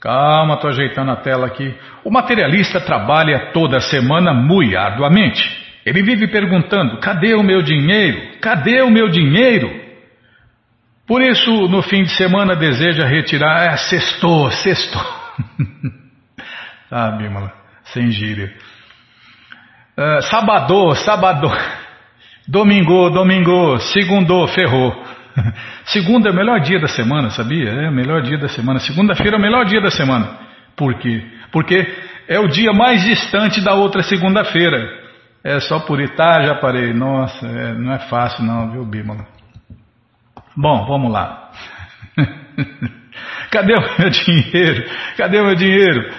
Calma, 0.00 0.54
estou 0.54 0.70
ajeitando 0.70 1.10
a 1.10 1.16
tela 1.16 1.46
aqui. 1.48 1.74
O 2.04 2.10
materialista 2.10 2.80
trabalha 2.80 3.50
toda 3.52 3.80
semana 3.80 4.32
muito 4.32 4.76
arduamente. 4.76 5.42
Ele 5.84 6.02
vive 6.02 6.28
perguntando: 6.28 6.98
cadê 7.00 7.34
o 7.34 7.42
meu 7.42 7.60
dinheiro? 7.60 8.38
Cadê 8.40 8.82
o 8.82 8.90
meu 8.90 9.08
dinheiro? 9.08 9.68
Por 11.06 11.20
isso, 11.22 11.50
no 11.68 11.82
fim 11.82 12.04
de 12.04 12.16
semana, 12.16 12.54
deseja 12.54 13.04
retirar. 13.04 13.72
É, 13.72 13.76
sextou, 13.76 14.48
sextou. 14.52 15.02
ah, 16.88 17.10
Bímola, 17.10 17.52
sem 17.86 18.10
gíria. 18.12 18.54
Uh, 19.96 20.22
sabadô, 20.22 20.94
sabadô. 20.94 21.50
Domingo, 22.46 23.10
domingo. 23.10 23.78
Segundo, 23.78 24.46
ferrou. 24.48 24.92
Segunda 25.84 26.28
é 26.28 26.32
o 26.32 26.34
melhor 26.34 26.60
dia 26.60 26.80
da 26.80 26.88
semana, 26.88 27.30
sabia? 27.30 27.70
É 27.70 27.88
o 27.88 27.92
melhor 27.92 28.22
dia 28.22 28.38
da 28.38 28.48
semana. 28.48 28.78
Segunda-feira 28.80 29.36
é 29.36 29.38
o 29.38 29.42
melhor 29.42 29.64
dia 29.64 29.80
da 29.80 29.90
semana. 29.90 30.38
Por 30.76 30.94
quê? 30.94 31.24
Porque 31.52 31.86
é 32.28 32.38
o 32.38 32.48
dia 32.48 32.72
mais 32.72 33.02
distante 33.02 33.60
da 33.60 33.74
outra 33.74 34.02
segunda-feira. 34.02 34.98
É 35.42 35.58
só 35.60 35.80
por 35.80 36.00
ir, 36.00 36.14
tá, 36.14 36.42
já 36.42 36.54
parei. 36.56 36.92
Nossa, 36.92 37.46
é, 37.46 37.72
não 37.74 37.92
é 37.92 37.98
fácil 37.98 38.44
não, 38.44 38.70
viu, 38.70 38.84
Bímola? 38.84 39.26
Bom, 40.56 40.86
vamos 40.86 41.12
lá. 41.12 41.50
Cadê 43.50 43.74
o 43.74 43.98
meu 43.98 44.10
dinheiro? 44.10 44.84
Cadê 45.16 45.40
o 45.40 45.46
meu 45.46 45.54
dinheiro? 45.54 46.12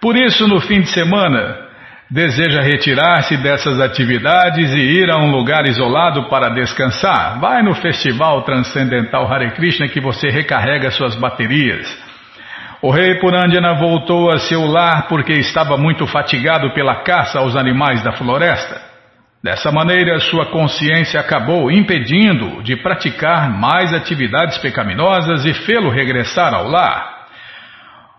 Por 0.00 0.16
isso, 0.16 0.46
no 0.46 0.60
fim 0.60 0.80
de 0.80 0.88
semana, 0.88 1.65
Deseja 2.08 2.62
retirar-se 2.62 3.36
dessas 3.38 3.80
atividades 3.80 4.72
e 4.72 4.78
ir 4.78 5.10
a 5.10 5.16
um 5.16 5.32
lugar 5.32 5.66
isolado 5.66 6.28
para 6.28 6.50
descansar? 6.50 7.40
Vai 7.40 7.64
no 7.64 7.74
Festival 7.74 8.42
Transcendental 8.42 9.26
Hare 9.26 9.50
Krishna 9.50 9.88
que 9.88 10.00
você 10.00 10.28
recarrega 10.28 10.92
suas 10.92 11.16
baterias. 11.16 11.86
O 12.80 12.92
rei 12.92 13.16
Purandjana 13.18 13.74
voltou 13.74 14.30
a 14.30 14.38
seu 14.38 14.66
lar 14.66 15.08
porque 15.08 15.32
estava 15.32 15.76
muito 15.76 16.06
fatigado 16.06 16.72
pela 16.74 17.02
caça 17.02 17.40
aos 17.40 17.56
animais 17.56 18.04
da 18.04 18.12
floresta. 18.12 18.80
Dessa 19.42 19.72
maneira, 19.72 20.20
sua 20.20 20.46
consciência 20.46 21.18
acabou 21.18 21.72
impedindo 21.72 22.62
de 22.62 22.76
praticar 22.76 23.50
mais 23.50 23.92
atividades 23.92 24.58
pecaminosas 24.58 25.44
e 25.44 25.52
fê-lo 25.52 25.90
regressar 25.90 26.54
ao 26.54 26.68
lar. 26.68 27.26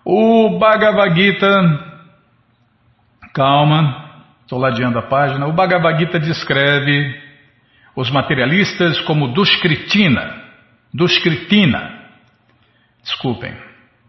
O 0.03 0.57
Bhagavad 0.59 1.15
Gita 1.15 1.86
Calma, 3.37 4.23
estou 4.41 4.57
ladeando 4.57 4.97
a 4.97 5.03
página. 5.03 5.45
O 5.45 5.53
Bhagavad 5.53 5.99
Gita 5.99 6.19
descreve 6.19 7.21
os 7.95 8.09
materialistas 8.09 8.99
como 9.01 9.27
Duskritina. 9.27 10.41
Duskritina. 10.91 11.99
Desculpem. 13.03 13.53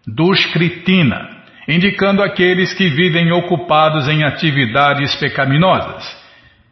Duskritina. 0.06 1.28
Indicando 1.68 2.22
aqueles 2.22 2.72
que 2.72 2.88
vivem 2.88 3.30
ocupados 3.30 4.08
em 4.08 4.24
atividades 4.24 5.14
pecaminosas. 5.16 6.26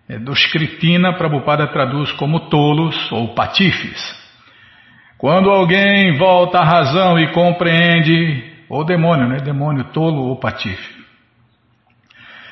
É, 0.08 0.18
Duskritina, 0.18 1.12
Prabhupada 1.12 1.66
traduz 1.66 2.10
como 2.12 2.48
tolos 2.48 3.12
ou 3.12 3.34
patifes. 3.34 4.18
Quando 5.18 5.50
alguém 5.50 6.16
volta 6.16 6.60
à 6.60 6.64
razão 6.64 7.18
e 7.18 7.30
compreende, 7.32 8.50
ou 8.66 8.82
demônio, 8.82 9.28
né? 9.28 9.40
Demônio, 9.44 9.84
tolo 9.92 10.22
ou 10.28 10.40
patife. 10.40 10.95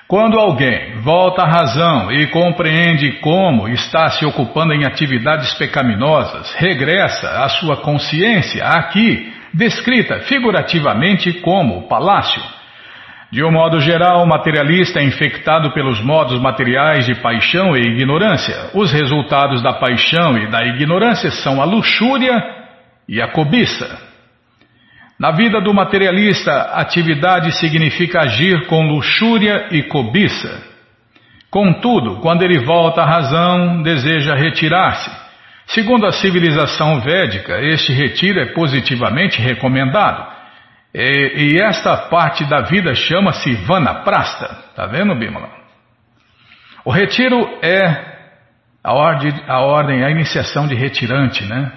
Quando 0.06 0.38
alguém 0.38 1.00
volta 1.00 1.42
à 1.42 1.46
razão 1.46 2.12
e 2.12 2.26
compreende 2.26 3.12
como 3.20 3.66
está 3.68 4.10
se 4.10 4.26
ocupando 4.26 4.74
em 4.74 4.84
atividades 4.84 5.54
pecaminosas, 5.54 6.54
regressa 6.56 7.42
à 7.42 7.48
sua 7.48 7.78
consciência 7.78 8.64
aqui, 8.64 9.32
descrita 9.52 10.20
figurativamente 10.20 11.32
como 11.40 11.88
palácio. 11.88 12.42
De 13.32 13.42
um 13.42 13.50
modo 13.50 13.80
geral, 13.80 14.22
o 14.22 14.28
materialista 14.28 15.00
é 15.00 15.04
infectado 15.04 15.72
pelos 15.72 16.00
modos 16.00 16.38
materiais 16.38 17.06
de 17.06 17.14
paixão 17.14 17.74
e 17.74 17.80
ignorância. 17.80 18.70
Os 18.74 18.92
resultados 18.92 19.62
da 19.62 19.72
paixão 19.72 20.36
e 20.36 20.50
da 20.50 20.64
ignorância 20.66 21.30
são 21.30 21.62
a 21.62 21.64
luxúria 21.64 22.40
e 23.08 23.22
a 23.22 23.28
cobiça. 23.28 24.13
Na 25.24 25.30
vida 25.30 25.58
do 25.58 25.72
materialista, 25.72 26.52
atividade 26.74 27.50
significa 27.52 28.20
agir 28.20 28.66
com 28.66 28.82
luxúria 28.82 29.68
e 29.70 29.82
cobiça. 29.84 30.62
Contudo, 31.50 32.20
quando 32.20 32.42
ele 32.42 32.62
volta 32.62 33.00
à 33.00 33.06
razão, 33.06 33.80
deseja 33.80 34.34
retirar-se. 34.34 35.10
Segundo 35.68 36.04
a 36.04 36.12
civilização 36.12 37.00
védica, 37.00 37.58
este 37.58 37.90
retiro 37.90 38.38
é 38.38 38.52
positivamente 38.52 39.40
recomendado. 39.40 40.30
E, 40.94 41.54
e 41.54 41.62
esta 41.62 41.96
parte 41.96 42.44
da 42.44 42.60
vida 42.60 42.94
chama-se 42.94 43.50
Vanaprasta. 43.64 44.58
Está 44.68 44.84
vendo, 44.84 45.14
Bimala? 45.14 45.48
O 46.84 46.90
retiro 46.90 47.48
é 47.62 47.80
a 48.84 48.92
ordem, 48.92 49.32
a 49.48 49.60
ordem, 49.62 50.04
a 50.04 50.10
iniciação 50.10 50.66
de 50.66 50.74
retirante, 50.74 51.46
né? 51.46 51.72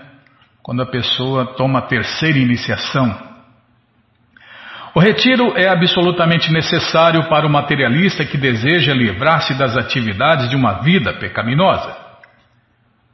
Quando 0.61 0.81
a 0.81 0.85
pessoa 0.85 1.55
toma 1.55 1.79
a 1.79 1.83
terceira 1.83 2.37
iniciação. 2.37 3.26
O 4.97 4.99
retiro 4.99 5.55
é 5.55 5.67
absolutamente 5.67 6.51
necessário 6.51 7.29
para 7.29 7.45
o 7.45 7.49
materialista 7.51 8.25
que 8.25 8.35
deseja 8.35 8.95
livrar-se 8.95 9.53
das 9.53 9.77
atividades 9.77 10.49
de 10.49 10.55
uma 10.55 10.81
vida 10.81 11.13
pecaminosa. 11.19 11.95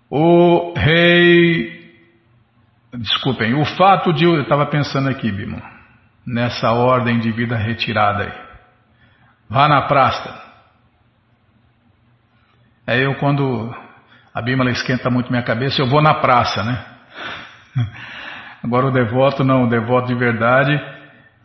O 0.09 0.73
rei. 0.77 1.93
Desculpem, 2.93 3.53
o 3.53 3.65
fato 3.65 4.13
de. 4.13 4.23
Eu 4.23 4.43
estava 4.43 4.65
pensando 4.67 5.09
aqui, 5.09 5.29
Bimo, 5.29 5.61
nessa 6.25 6.71
ordem 6.71 7.19
de 7.19 7.29
vida 7.33 7.57
retirada 7.57 8.23
aí. 8.23 8.33
Vá 9.49 9.67
na 9.67 9.81
prasta. 9.81 10.41
É 12.87 12.97
eu 12.97 13.15
quando 13.15 13.75
a 14.33 14.41
Bíblia 14.41 14.71
esquenta 14.71 15.09
muito 15.09 15.29
minha 15.29 15.43
cabeça, 15.43 15.81
eu 15.81 15.87
vou 15.89 16.01
na 16.01 16.13
praça, 16.13 16.63
né? 16.63 16.85
Agora 18.63 18.85
o 18.85 18.91
devoto 18.91 19.43
não, 19.43 19.65
o 19.65 19.69
devoto 19.69 20.07
de 20.07 20.15
verdade 20.15 20.93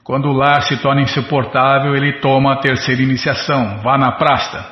quando 0.09 0.31
o 0.31 0.33
lar 0.33 0.63
se 0.63 0.81
torna 0.81 1.03
insuportável, 1.03 1.95
ele 1.95 2.15
toma 2.15 2.55
a 2.55 2.57
terceira 2.57 3.03
iniciação, 3.03 3.83
vá 3.83 3.99
na 3.99 4.13
praça. 4.13 4.67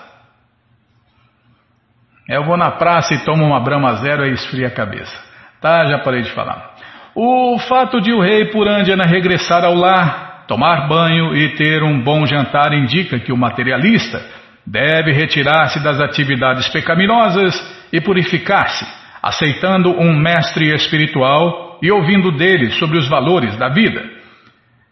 Eu 2.27 2.42
vou 2.46 2.57
na 2.57 2.70
praça 2.70 3.12
e 3.12 3.18
tomo 3.18 3.44
uma 3.44 3.61
brama 3.61 3.96
zero 3.96 4.25
e 4.25 4.33
esfria 4.33 4.68
a 4.68 4.70
cabeça. 4.70 5.14
Tá, 5.61 5.85
já 5.88 5.99
parei 5.99 6.22
de 6.22 6.31
falar. 6.31 6.70
O 7.14 7.59
fato 7.59 8.01
de 8.01 8.14
o 8.14 8.22
rei 8.22 8.46
Purandjana 8.46 9.05
regressar 9.05 9.62
ao 9.62 9.75
lar, 9.75 10.46
tomar 10.49 10.88
banho 10.88 11.37
e 11.37 11.55
ter 11.55 11.83
um 11.83 12.03
bom 12.03 12.25
jantar 12.25 12.72
indica 12.72 13.18
que 13.18 13.31
o 13.31 13.37
materialista 13.37 14.25
deve 14.66 15.12
retirar-se 15.12 15.81
das 15.81 16.01
atividades 16.01 16.66
pecaminosas 16.70 17.55
e 17.92 18.01
purificar-se, 18.01 18.87
aceitando 19.22 19.90
um 20.01 20.18
mestre 20.18 20.75
espiritual 20.75 21.79
e 21.83 21.92
ouvindo 21.92 22.33
dele 22.33 22.70
sobre 22.70 22.96
os 22.96 23.07
valores 23.07 23.55
da 23.59 23.68
vida. 23.68 24.15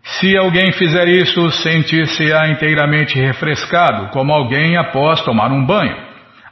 Se 0.04 0.36
alguém 0.36 0.70
fizer 0.72 1.08
isso, 1.08 1.50
sentir-se-á 1.50 2.48
inteiramente 2.48 3.18
refrescado, 3.18 4.08
como 4.10 4.34
alguém 4.34 4.76
após 4.76 5.22
tomar 5.22 5.50
um 5.50 5.64
banho. 5.64 5.96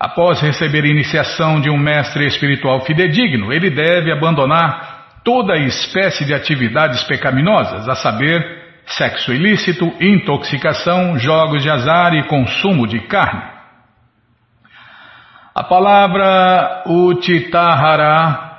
Após 0.01 0.41
receber 0.41 0.87
iniciação 0.87 1.61
de 1.61 1.69
um 1.69 1.77
mestre 1.77 2.27
espiritual 2.27 2.81
fidedigno, 2.81 3.53
ele 3.53 3.69
deve 3.69 4.11
abandonar 4.11 5.21
toda 5.23 5.59
espécie 5.59 6.25
de 6.25 6.35
atividades 6.35 7.05
pecaminosas, 7.05 7.89
a 7.89 7.95
saber, 7.95 8.63
sexo 8.87 9.33
ilícito, 9.33 9.93
intoxicação, 10.01 11.19
jogos 11.19 11.63
de 11.63 11.71
azar 11.71 12.15
e 12.15 12.25
consumo 12.25 12.87
de 12.87 13.01
carne. 13.01 13.53
A 15.55 15.63
palavra 15.63 16.85
utitahara 16.87 18.51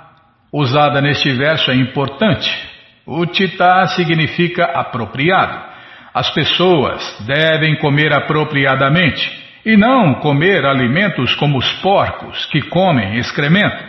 usada 0.51 1.01
neste 1.01 1.31
verso 1.33 1.71
é 1.71 1.75
importante 1.75 2.72
Utita 3.05 3.85
significa 3.87 4.65
apropriado. 4.65 5.73
As 6.13 6.29
pessoas 6.31 7.25
devem 7.25 7.77
comer 7.77 8.13
apropriadamente 8.13 9.43
e 9.65 9.75
não 9.75 10.15
comer 10.15 10.65
alimentos 10.65 11.35
como 11.35 11.57
os 11.57 11.71
porcos 11.81 12.45
que 12.47 12.61
comem 12.61 13.17
excremento. 13.17 13.83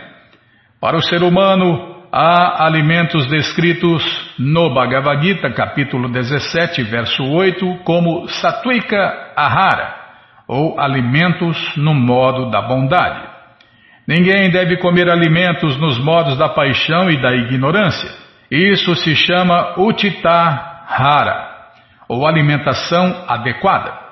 Para 0.81 0.97
o 0.97 1.01
ser 1.01 1.23
humano, 1.23 1.95
há 2.11 2.65
alimentos 2.65 3.27
descritos 3.27 4.03
no 4.37 4.73
Bhagavad 4.73 5.21
Gita, 5.25 5.51
capítulo 5.51 6.09
17, 6.09 6.83
verso 6.83 7.23
8, 7.23 7.83
como 7.83 8.27
Satwika 8.27 9.33
Ahara, 9.35 9.95
ou 10.47 10.79
alimentos 10.79 11.57
no 11.77 11.93
modo 11.93 12.49
da 12.49 12.61
bondade. 12.61 13.27
Ninguém 14.07 14.51
deve 14.51 14.77
comer 14.77 15.09
alimentos 15.09 15.77
nos 15.77 15.97
modos 15.97 16.37
da 16.37 16.49
paixão 16.49 17.09
e 17.09 17.21
da 17.21 17.33
ignorância. 17.33 18.24
Isso 18.49 18.95
se 18.95 19.15
chama 19.15 19.79
Utitahara, 19.79 21.49
ou 22.07 22.27
alimentação 22.27 23.25
adequada. 23.27 24.05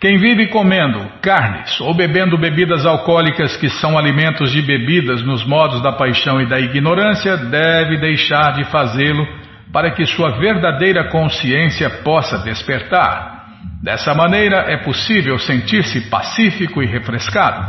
Quem 0.00 0.18
vive 0.18 0.48
comendo 0.48 0.98
carnes 1.22 1.80
ou 1.80 1.94
bebendo 1.94 2.36
bebidas 2.36 2.84
alcoólicas 2.84 3.56
que 3.56 3.68
são 3.68 3.96
alimentos 3.96 4.50
de 4.50 4.60
bebidas 4.60 5.22
nos 5.22 5.46
modos 5.46 5.80
da 5.80 5.92
paixão 5.92 6.40
e 6.40 6.48
da 6.48 6.58
ignorância 6.58 7.36
deve 7.36 7.98
deixar 7.98 8.54
de 8.54 8.64
fazê-lo 8.64 9.24
para 9.72 9.92
que 9.92 10.04
sua 10.04 10.40
verdadeira 10.40 11.08
consciência 11.08 11.88
possa 12.02 12.38
despertar. 12.38 13.46
Dessa 13.80 14.12
maneira 14.12 14.72
é 14.72 14.76
possível 14.78 15.38
sentir-se 15.38 16.10
pacífico 16.10 16.82
e 16.82 16.86
refrescado. 16.86 17.64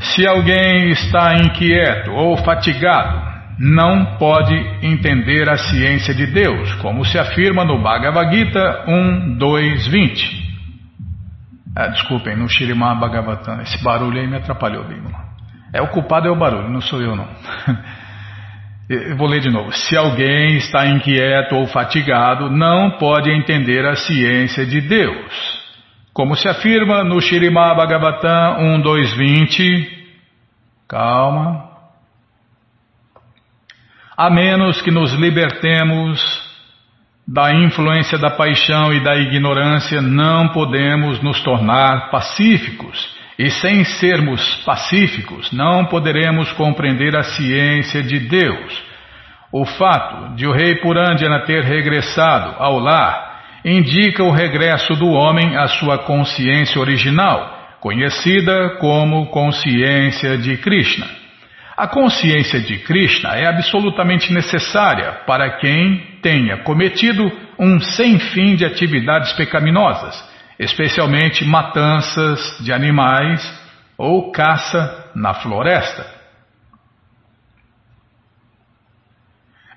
Se 0.00 0.26
alguém 0.26 0.90
está 0.90 1.34
inquieto 1.36 2.10
ou 2.10 2.36
fatigado, 2.38 3.35
não 3.58 4.16
pode 4.18 4.54
entender 4.82 5.48
a 5.48 5.56
ciência 5.56 6.14
de 6.14 6.26
Deus, 6.26 6.74
como 6.74 7.04
se 7.04 7.18
afirma 7.18 7.64
no 7.64 7.82
Bhagavad 7.82 8.34
Gita 8.34 8.84
1, 8.86 9.38
2, 9.38 9.86
20. 9.88 10.46
Ah, 11.74 11.88
desculpem, 11.88 12.36
no 12.36 12.48
Shirimá 12.48 12.94
Bhagavatam, 12.94 13.62
esse 13.62 13.82
barulho 13.82 14.20
aí 14.20 14.26
me 14.26 14.36
atrapalhou 14.36 14.84
bem. 14.84 15.02
É 15.72 15.80
o 15.80 15.88
culpado 15.88 16.28
é 16.28 16.30
o 16.30 16.36
barulho, 16.36 16.70
não 16.70 16.80
sou 16.80 17.00
eu 17.00 17.16
não. 17.16 17.28
Eu 18.88 19.16
vou 19.16 19.26
ler 19.26 19.40
de 19.40 19.50
novo. 19.50 19.72
Se 19.72 19.96
alguém 19.96 20.58
está 20.58 20.86
inquieto 20.86 21.56
ou 21.56 21.66
fatigado, 21.66 22.48
não 22.48 22.92
pode 22.92 23.32
entender 23.32 23.84
a 23.84 23.96
ciência 23.96 24.64
de 24.64 24.80
Deus. 24.80 25.60
Como 26.12 26.36
se 26.36 26.48
afirma 26.48 27.02
no 27.02 27.20
Shirimá 27.20 27.74
Bhagavatam 27.74 28.76
1, 28.76 28.80
2, 28.82 29.12
20. 29.16 30.06
Calma 30.88 31.65
a 34.16 34.30
menos 34.30 34.80
que 34.80 34.90
nos 34.90 35.12
libertemos 35.12 36.46
da 37.28 37.52
influência 37.52 38.16
da 38.16 38.30
paixão 38.30 38.92
e 38.92 39.02
da 39.02 39.16
ignorância, 39.16 40.00
não 40.00 40.48
podemos 40.48 41.20
nos 41.22 41.40
tornar 41.40 42.10
pacíficos. 42.10 43.14
E 43.38 43.50
sem 43.50 43.84
sermos 43.84 44.62
pacíficos, 44.64 45.52
não 45.52 45.84
poderemos 45.84 46.50
compreender 46.52 47.14
a 47.14 47.22
ciência 47.22 48.02
de 48.02 48.20
Deus. 48.20 48.82
O 49.52 49.66
fato 49.66 50.34
de 50.34 50.46
o 50.46 50.52
rei 50.52 50.76
Purandjana 50.76 51.40
ter 51.40 51.62
regressado 51.62 52.54
ao 52.58 52.78
lar 52.78 53.60
indica 53.64 54.22
o 54.22 54.30
regresso 54.30 54.94
do 54.94 55.08
homem 55.08 55.56
à 55.56 55.66
sua 55.66 55.98
consciência 55.98 56.80
original, 56.80 57.76
conhecida 57.80 58.76
como 58.78 59.26
consciência 59.26 60.38
de 60.38 60.56
Krishna. 60.56 61.25
A 61.76 61.86
consciência 61.86 62.58
de 62.58 62.78
Krishna 62.78 63.36
é 63.36 63.46
absolutamente 63.46 64.32
necessária 64.32 65.12
para 65.26 65.58
quem 65.58 66.18
tenha 66.22 66.62
cometido 66.62 67.30
um 67.58 67.78
sem 67.80 68.18
fim 68.18 68.56
de 68.56 68.64
atividades 68.64 69.34
pecaminosas, 69.34 70.16
especialmente 70.58 71.44
matanças 71.44 72.58
de 72.64 72.72
animais 72.72 73.46
ou 73.98 74.32
caça 74.32 75.10
na 75.14 75.34
floresta. 75.34 76.16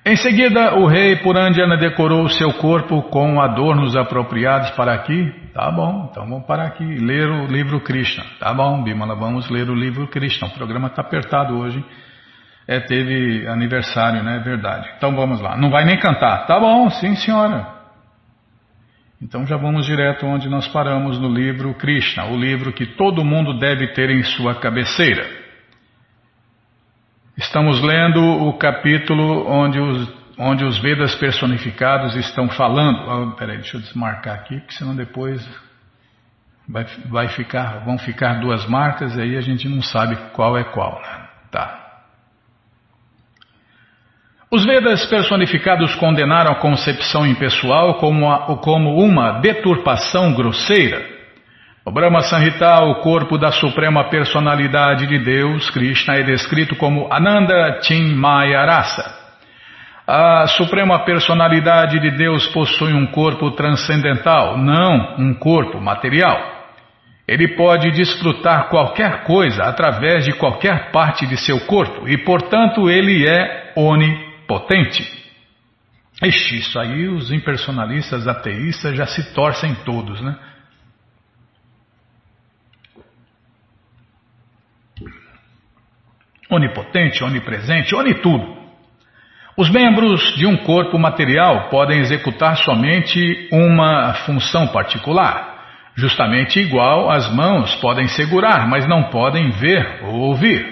Em 0.05 0.15
seguida, 0.15 0.75
o 0.75 0.87
rei 0.87 1.17
Purandjana 1.17 1.75
decorou 1.75 2.29
seu 2.29 2.53
corpo 2.53 3.03
com 3.09 3.41
adornos 3.41 3.97
apropriados 3.97 4.71
para 4.71 4.93
aqui. 4.93 5.31
Tá 5.59 5.69
bom, 5.69 6.07
então 6.09 6.25
vamos 6.25 6.45
parar 6.45 6.67
aqui 6.67 6.85
ler 6.85 7.27
o 7.27 7.45
livro 7.45 7.81
Krishna. 7.81 8.23
Tá 8.39 8.53
bom, 8.53 8.81
Bimala, 8.81 9.13
vamos 9.13 9.49
ler 9.49 9.69
o 9.69 9.75
livro 9.75 10.07
Krishna. 10.07 10.47
O 10.47 10.51
programa 10.51 10.87
está 10.87 11.01
apertado 11.01 11.59
hoje. 11.59 11.83
É, 12.65 12.79
teve 12.79 13.45
aniversário, 13.45 14.23
né? 14.23 14.37
É 14.37 14.39
verdade. 14.39 14.89
Então 14.95 15.13
vamos 15.13 15.41
lá. 15.41 15.57
Não 15.57 15.69
vai 15.69 15.83
nem 15.83 15.99
cantar. 15.99 16.47
Tá 16.47 16.57
bom, 16.57 16.89
sim 16.89 17.13
senhora. 17.17 17.67
Então 19.21 19.45
já 19.45 19.57
vamos 19.57 19.85
direto 19.85 20.25
onde 20.25 20.47
nós 20.47 20.65
paramos 20.69 21.19
no 21.19 21.27
livro 21.27 21.73
Krishna, 21.73 22.27
o 22.27 22.37
livro 22.37 22.71
que 22.71 22.85
todo 22.95 23.25
mundo 23.25 23.59
deve 23.59 23.87
ter 23.87 24.09
em 24.09 24.23
sua 24.23 24.55
cabeceira. 24.55 25.27
Estamos 27.35 27.81
lendo 27.81 28.21
o 28.21 28.53
capítulo 28.53 29.45
onde 29.45 29.77
os, 29.77 30.18
onde 30.39 30.63
os 30.63 30.79
Vedas 30.79 31.13
personificados 31.15 32.15
estão 32.15 32.47
falando. 32.49 32.99
Oh, 33.07 33.31
peraí, 33.35 33.57
deixa 33.57 33.75
eu 33.75 33.81
desmarcar 33.81 34.35
aqui, 34.35 34.57
porque 34.59 34.73
senão 34.73 34.95
depois 34.95 35.45
vai, 36.67 36.85
vai 37.09 37.27
ficar, 37.27 37.83
vão 37.83 37.97
ficar 37.97 38.39
duas 38.39 38.65
marcas 38.65 39.17
e 39.17 39.21
aí 39.21 39.37
a 39.37 39.41
gente 39.41 39.67
não 39.67 39.81
sabe 39.81 40.15
qual 40.31 40.57
é 40.57 40.63
qual. 40.63 41.01
Né? 41.01 41.27
Tá. 41.51 41.85
Os 44.49 44.65
Vedas 44.65 45.05
personificados 45.05 45.93
condenaram 45.95 46.53
a 46.53 46.59
concepção 46.59 47.27
impessoal 47.27 47.95
como, 47.95 48.31
a, 48.31 48.57
como 48.57 48.95
uma 48.95 49.41
deturpação 49.41 50.33
grosseira. 50.33 51.19
O 51.85 51.91
Brahma 51.91 52.21
Sanhita, 52.21 52.81
o 52.81 53.01
corpo 53.01 53.37
da 53.37 53.51
suprema 53.51 54.09
personalidade 54.09 55.05
de 55.05 55.19
Deus, 55.19 55.69
Krishna, 55.69 56.15
é 56.15 56.23
descrito 56.23 56.75
como 56.77 57.11
Ananda 57.11 57.79
Chinmaya 57.81 58.65
Rasa. 58.65 59.18
A 60.11 60.47
suprema 60.47 61.05
personalidade 61.05 61.99
de 61.99 62.09
Deus 62.09 62.47
possui 62.47 62.93
um 62.93 63.05
corpo 63.05 63.51
transcendental, 63.51 64.57
não 64.57 65.15
um 65.19 65.35
corpo 65.35 65.79
material. 65.79 66.35
Ele 67.27 67.55
pode 67.55 67.91
desfrutar 67.91 68.69
qualquer 68.69 69.23
coisa 69.25 69.65
através 69.65 70.25
de 70.25 70.33
qualquer 70.33 70.91
parte 70.91 71.27
de 71.27 71.37
seu 71.37 71.59
corpo 71.67 72.07
e, 72.07 72.17
portanto, 72.17 72.89
ele 72.89 73.27
é 73.27 73.71
onipotente 73.75 74.29
potente. 74.47 75.03
Ixi, 76.23 76.57
isso 76.57 76.79
aí 76.79 77.07
os 77.07 77.31
impersonalistas 77.31 78.27
ateístas 78.27 78.97
já 78.97 79.05
se 79.05 79.31
torcem 79.35 79.75
todos, 79.85 80.19
né? 80.21 80.35
Onipotente, 86.49 87.23
onipresente, 87.23 87.93
onitudo. 87.93 88.58
Os 89.59 89.69
membros 89.69 90.37
de 90.37 90.47
um 90.47 90.55
corpo 90.55 90.97
material 90.97 91.67
podem 91.69 91.99
executar 91.99 92.55
somente 92.55 93.49
uma 93.51 94.13
função 94.25 94.67
particular, 94.67 95.65
justamente 95.97 96.61
igual 96.61 97.11
as 97.11 97.29
mãos 97.35 97.75
podem 97.75 98.07
segurar, 98.07 98.69
mas 98.69 98.87
não 98.87 99.09
podem 99.09 99.49
ver 99.49 99.99
ou 100.05 100.13
ouvir. 100.29 100.65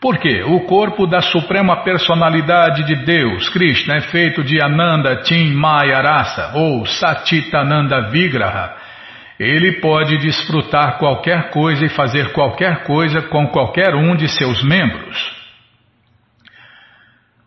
Porque 0.00 0.42
o 0.44 0.60
corpo 0.60 1.06
da 1.06 1.20
suprema 1.20 1.84
personalidade 1.84 2.84
de 2.84 3.04
Deus, 3.04 3.50
Krishna, 3.50 3.96
é 3.96 4.00
feito 4.00 4.42
de 4.42 4.62
Ananda 4.62 5.16
Tim 5.16 5.52
Maya 5.52 6.00
Rasa 6.00 6.52
ou 6.54 6.86
Satitananda 6.86 8.08
Vigraha. 8.08 8.74
Ele 9.38 9.72
pode 9.72 10.16
desfrutar 10.16 10.96
qualquer 10.96 11.50
coisa 11.50 11.84
e 11.84 11.90
fazer 11.90 12.32
qualquer 12.32 12.84
coisa 12.84 13.20
com 13.20 13.48
qualquer 13.48 13.94
um 13.94 14.16
de 14.16 14.26
seus 14.26 14.64
membros. 14.64 15.41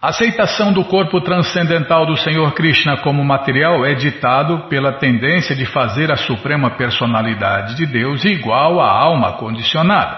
A 0.06 0.10
aceitação 0.10 0.72
do 0.72 0.86
corpo 0.86 1.20
transcendental 1.20 2.06
do 2.06 2.16
Senhor 2.16 2.54
Krishna 2.54 2.98
como 2.98 3.26
material 3.26 3.84
é 3.84 3.96
ditado 3.96 4.70
pela 4.70 5.00
tendência 5.00 5.56
de 5.56 5.66
fazer 5.66 6.12
a 6.12 6.16
suprema 6.16 6.70
personalidade 6.78 7.76
de 7.76 7.88
Deus 7.88 8.24
igual 8.24 8.80
à 8.80 8.88
alma 8.88 9.34
condicionada. 9.34 10.16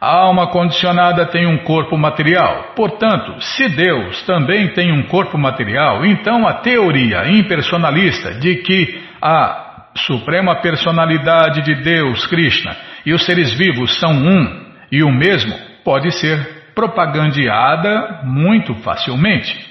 A 0.00 0.10
alma 0.10 0.46
condicionada 0.46 1.26
tem 1.26 1.46
um 1.46 1.58
corpo 1.64 1.98
material. 1.98 2.72
Portanto, 2.74 3.38
se 3.42 3.68
Deus 3.68 4.22
também 4.22 4.72
tem 4.72 4.90
um 4.90 5.02
corpo 5.02 5.36
material, 5.36 6.06
então 6.06 6.48
a 6.48 6.54
teoria 6.54 7.28
impersonalista 7.28 8.32
de 8.36 8.54
que 8.62 9.02
a 9.20 9.90
suprema 9.96 10.62
personalidade 10.62 11.60
de 11.60 11.74
Deus, 11.82 12.26
Krishna, 12.26 12.74
e 13.04 13.12
os 13.12 13.26
seres 13.26 13.52
vivos 13.52 14.00
são 14.00 14.12
um 14.12 14.64
e 14.90 15.02
o 15.02 15.12
mesmo 15.12 15.54
pode 15.84 16.10
ser 16.10 16.59
propagandeada 16.74 18.22
muito 18.24 18.74
facilmente. 18.76 19.70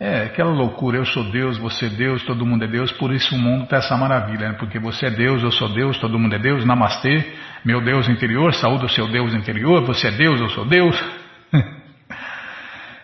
É, 0.00 0.22
aquela 0.22 0.52
loucura, 0.52 0.96
eu 0.96 1.04
sou 1.04 1.24
Deus, 1.24 1.58
você 1.58 1.86
é 1.86 1.88
Deus, 1.88 2.22
todo 2.22 2.46
mundo 2.46 2.64
é 2.64 2.68
Deus, 2.68 2.92
por 2.92 3.12
isso 3.12 3.34
o 3.34 3.38
mundo 3.38 3.64
está 3.64 3.78
essa 3.78 3.96
maravilha, 3.96 4.50
né? 4.50 4.56
porque 4.56 4.78
você 4.78 5.06
é 5.06 5.10
Deus, 5.10 5.42
eu 5.42 5.50
sou 5.50 5.68
Deus, 5.74 5.98
todo 5.98 6.16
mundo 6.16 6.36
é 6.36 6.38
Deus, 6.38 6.64
namastê, 6.64 7.24
meu 7.64 7.80
Deus 7.80 8.08
interior, 8.08 8.54
saúde 8.54 8.84
o 8.84 8.88
seu 8.88 9.08
Deus 9.08 9.34
interior, 9.34 9.84
você 9.84 10.06
é 10.06 10.12
Deus, 10.12 10.40
eu 10.40 10.48
sou 10.50 10.64
Deus. 10.66 11.04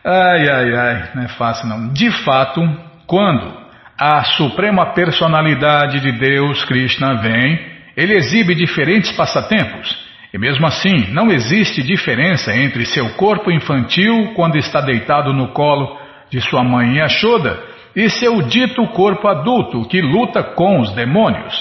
ai, 0.04 0.48
ai, 0.48 0.74
ai, 0.76 1.10
não 1.16 1.22
é 1.24 1.28
fácil 1.28 1.66
não. 1.66 1.92
De 1.92 2.12
fato, 2.22 2.60
quando 3.08 3.64
a 3.98 4.22
suprema 4.24 4.92
personalidade 4.92 5.98
de 5.98 6.12
Deus, 6.12 6.64
Krishna, 6.64 7.14
vem, 7.14 7.74
ele 7.96 8.14
exibe 8.14 8.54
diferentes 8.54 9.10
passatempos. 9.12 10.03
E 10.34 10.38
mesmo 10.38 10.66
assim, 10.66 11.12
não 11.12 11.30
existe 11.30 11.80
diferença 11.80 12.52
entre 12.52 12.84
seu 12.84 13.14
corpo 13.14 13.52
infantil, 13.52 14.32
quando 14.34 14.56
está 14.56 14.80
deitado 14.80 15.32
no 15.32 15.52
colo 15.52 15.96
de 16.28 16.40
sua 16.40 16.64
mãe 16.64 16.96
Yashoda, 16.96 17.62
e 17.94 18.10
seu 18.10 18.42
dito 18.42 18.84
corpo 18.88 19.28
adulto, 19.28 19.86
que 19.86 20.02
luta 20.02 20.42
com 20.42 20.80
os 20.80 20.92
demônios. 20.92 21.54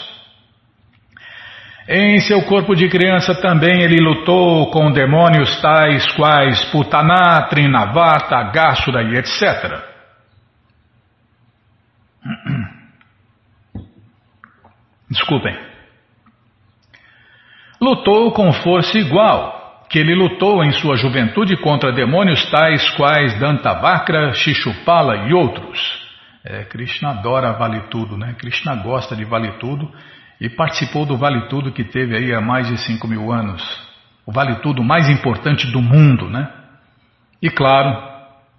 Em 1.88 2.20
seu 2.22 2.42
corpo 2.46 2.74
de 2.74 2.90
criança 2.90 3.36
também 3.36 3.84
ele 3.84 4.04
lutou 4.04 4.72
com 4.72 4.92
demônios 4.92 5.62
tais 5.62 6.12
quais 6.14 6.66
Putana, 6.72 7.46
Trinavarta, 7.50 8.38
Agashura 8.38 9.04
e 9.04 9.18
etc. 9.18 9.84
Desculpem. 15.12 15.73
Lutou 17.84 18.32
com 18.32 18.54
força 18.54 18.98
igual, 18.98 19.84
que 19.90 20.00
ele 20.00 20.16
lutou 20.16 20.64
em 20.64 20.72
sua 20.72 20.96
juventude 20.96 21.58
contra 21.58 21.92
demônios 21.92 22.50
tais 22.50 22.90
quais 22.92 23.38
Dantavakra, 23.38 24.34
Shishupala 24.34 25.28
e 25.28 25.34
outros. 25.34 26.02
É, 26.46 26.64
Krishna 26.64 27.10
adora 27.10 27.52
vale 27.52 27.82
tudo, 27.90 28.18
né? 28.18 28.36
Krishna 28.40 28.74
gosta 28.76 29.18
de 29.18 29.26
vale 29.26 29.52
tudo 29.60 29.92
e 30.40 30.50
participou 30.50 31.06
do 31.06 31.18
Vale 31.18 31.50
Tudo 31.50 31.74
que 31.74 31.84
teve 31.84 32.16
aí 32.16 32.34
há 32.34 32.40
mais 32.40 32.70
de 32.70 32.78
5 32.78 33.06
mil 33.06 33.34
anos. 33.34 33.62
O 34.26 34.32
Vale 34.32 34.56
Tudo 34.62 34.82
mais 34.82 35.10
importante 35.10 35.68
do 35.68 35.82
mundo, 35.82 36.30
né? 36.30 36.50
E 37.42 37.50
claro, 37.50 38.02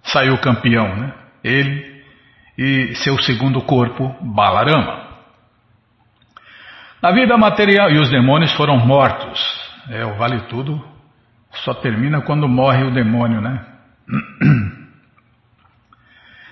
saiu 0.03 0.37
campeão, 0.37 0.95
né? 0.95 1.13
Ele 1.43 2.03
e 2.55 2.93
seu 2.95 3.19
segundo 3.23 3.59
corpo, 3.63 4.15
Balarama. 4.21 5.04
Na 7.05 7.11
vida 7.11 7.37
material, 7.37 7.91
e 7.91 7.99
os 7.99 8.09
demônios 8.09 8.51
foram 8.53 8.79
mortos. 8.79 9.39
É, 9.91 10.03
o 10.03 10.15
Vale 10.15 10.39
Tudo 10.49 10.83
só 11.63 11.71
termina 11.71 12.21
quando 12.21 12.47
morre 12.47 12.83
o 12.83 12.91
demônio, 12.91 13.39
né? 13.41 13.63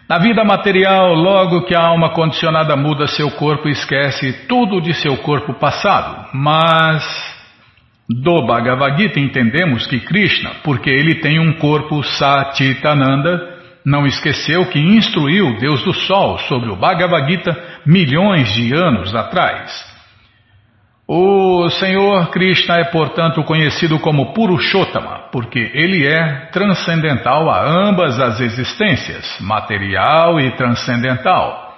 Na 0.07 0.19
vida 0.19 0.43
material, 0.43 1.15
logo 1.15 1.63
que 1.63 1.73
a 1.73 1.83
alma 1.83 2.11
condicionada 2.11 2.75
muda 2.75 3.07
seu 3.07 3.31
corpo, 3.31 3.67
esquece 3.67 4.45
tudo 4.47 4.79
de 4.79 4.93
seu 4.93 5.17
corpo 5.23 5.55
passado. 5.55 6.29
Mas 6.35 7.03
do 8.07 8.45
Bhagavad 8.45 8.95
Gita 8.95 9.19
entendemos 9.19 9.87
que 9.87 10.01
Krishna, 10.01 10.51
porque 10.63 10.91
ele 10.91 11.15
tem 11.15 11.39
um 11.39 11.53
corpo 11.53 12.03
Satitananda, 12.03 13.57
não 13.83 14.05
esqueceu 14.05 14.67
que 14.67 14.77
instruiu 14.77 15.57
Deus 15.57 15.83
do 15.83 15.95
Sol 15.95 16.37
sobre 16.47 16.69
o 16.69 16.75
Bhagavad 16.75 17.27
Gita 17.27 17.59
milhões 17.87 18.53
de 18.53 18.71
anos 18.71 19.15
atrás. 19.15 19.92
O 21.07 21.69
Senhor 21.69 22.29
Krishna 22.29 22.77
é, 22.77 22.85
portanto, 22.85 23.43
conhecido 23.43 23.99
como 23.99 24.33
Purushottama, 24.33 25.27
porque 25.31 25.59
ele 25.73 26.07
é 26.07 26.47
transcendental 26.51 27.49
a 27.49 27.61
ambas 27.61 28.17
as 28.19 28.39
existências, 28.39 29.37
material 29.41 30.39
e 30.39 30.55
transcendental. 30.55 31.73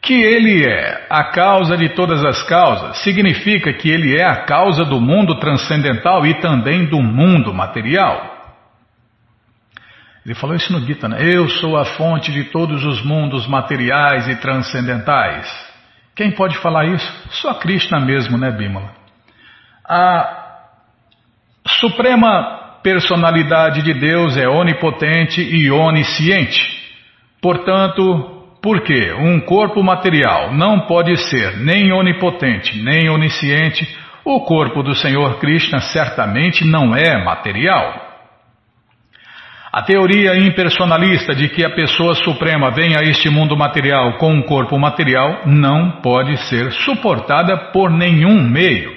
Que 0.00 0.14
ele 0.14 0.64
é 0.64 1.06
a 1.10 1.24
causa 1.24 1.76
de 1.76 1.90
todas 1.90 2.24
as 2.24 2.42
causas 2.44 3.02
significa 3.02 3.72
que 3.74 3.88
ele 3.88 4.18
é 4.18 4.24
a 4.24 4.44
causa 4.44 4.84
do 4.84 4.98
mundo 4.98 5.38
transcendental 5.38 6.26
e 6.26 6.34
também 6.40 6.86
do 6.86 7.00
mundo 7.02 7.52
material. 7.52 8.32
Ele 10.24 10.34
falou 10.34 10.56
isso 10.56 10.72
no 10.72 10.80
Gita, 10.80 11.06
né? 11.06 11.18
Eu 11.20 11.48
sou 11.48 11.76
a 11.76 11.84
fonte 11.84 12.32
de 12.32 12.44
todos 12.44 12.84
os 12.84 13.04
mundos 13.04 13.46
materiais 13.46 14.26
e 14.26 14.36
transcendentais. 14.36 15.71
Quem 16.14 16.30
pode 16.30 16.58
falar 16.58 16.86
isso? 16.86 17.30
Só 17.30 17.54
Krishna 17.54 17.98
mesmo, 18.00 18.36
né, 18.36 18.50
Bimala? 18.50 18.92
A 19.88 20.42
suprema 21.66 22.78
personalidade 22.82 23.82
de 23.82 23.94
Deus 23.94 24.36
é 24.36 24.48
onipotente 24.48 25.40
e 25.40 25.70
onisciente. 25.70 26.60
Portanto, 27.40 28.42
porque 28.62 29.12
um 29.14 29.40
corpo 29.40 29.82
material 29.82 30.52
não 30.54 30.86
pode 30.86 31.16
ser 31.16 31.58
nem 31.58 31.92
onipotente 31.92 32.80
nem 32.82 33.08
onisciente, 33.08 33.86
o 34.24 34.40
corpo 34.40 34.82
do 34.82 34.94
Senhor 34.94 35.38
Krishna 35.40 35.80
certamente 35.80 36.64
não 36.64 36.94
é 36.94 37.22
material. 37.24 38.01
A 39.72 39.80
teoria 39.80 40.36
impersonalista 40.36 41.34
de 41.34 41.48
que 41.48 41.64
a 41.64 41.70
pessoa 41.70 42.14
suprema 42.16 42.70
vem 42.70 42.94
a 42.94 43.00
este 43.08 43.30
mundo 43.30 43.56
material 43.56 44.18
com 44.18 44.30
um 44.30 44.42
corpo 44.42 44.78
material 44.78 45.46
não 45.46 46.02
pode 46.02 46.36
ser 46.46 46.70
suportada 46.72 47.56
por 47.72 47.90
nenhum 47.90 48.38
meio. 48.50 48.92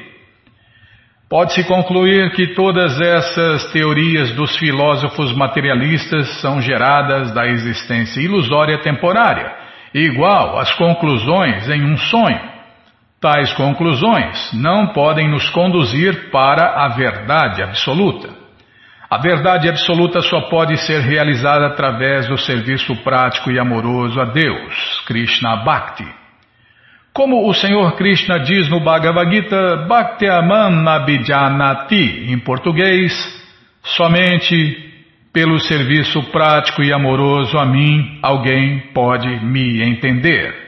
Pode-se 1.30 1.64
concluir 1.64 2.30
que 2.32 2.48
todas 2.48 3.00
essas 3.00 3.72
teorias 3.72 4.32
dos 4.36 4.58
filósofos 4.58 5.34
materialistas 5.34 6.42
são 6.42 6.62
geradas 6.62 7.34
da 7.34 7.48
existência 7.48 8.20
ilusória 8.20 8.78
temporária, 8.80 9.56
igual 9.94 10.60
às 10.60 10.74
conclusões 10.74 11.70
em 11.70 11.86
um 11.86 11.96
sonho. 11.96 12.42
Tais 13.22 13.54
conclusões 13.54 14.52
não 14.52 14.88
podem 14.88 15.30
nos 15.30 15.50
conduzir 15.52 16.30
para 16.32 16.84
a 16.84 16.90
verdade 16.90 17.64
absoluta. 17.64 18.45
A 19.10 19.18
verdade 19.20 19.70
absoluta 19.70 20.22
só 20.22 20.42
pode 20.50 20.78
ser 20.78 21.02
realizada 21.02 21.68
através 21.68 22.28
do 22.28 22.38
serviço 22.38 22.96
prático 23.04 23.52
e 23.52 23.60
amoroso 23.60 24.20
a 24.20 24.26
Deus, 24.26 25.04
Krishna 25.06 25.58
Bhakti. 25.58 26.08
Como 27.14 27.48
o 27.48 27.54
Senhor 27.54 27.96
Krishna 27.96 28.40
diz 28.40 28.68
no 28.68 28.82
Bhagavad 28.82 29.32
Gita, 29.32 29.86
Bhaktiaman 29.88 30.82
Nabhijanati, 30.84 32.32
em 32.32 32.38
português, 32.40 33.14
somente 33.84 34.94
pelo 35.32 35.60
serviço 35.60 36.24
prático 36.32 36.82
e 36.82 36.92
amoroso 36.92 37.58
a 37.58 37.66
mim 37.66 38.20
alguém 38.24 38.80
pode 38.94 39.28
me 39.46 39.82
entender. 39.84 40.66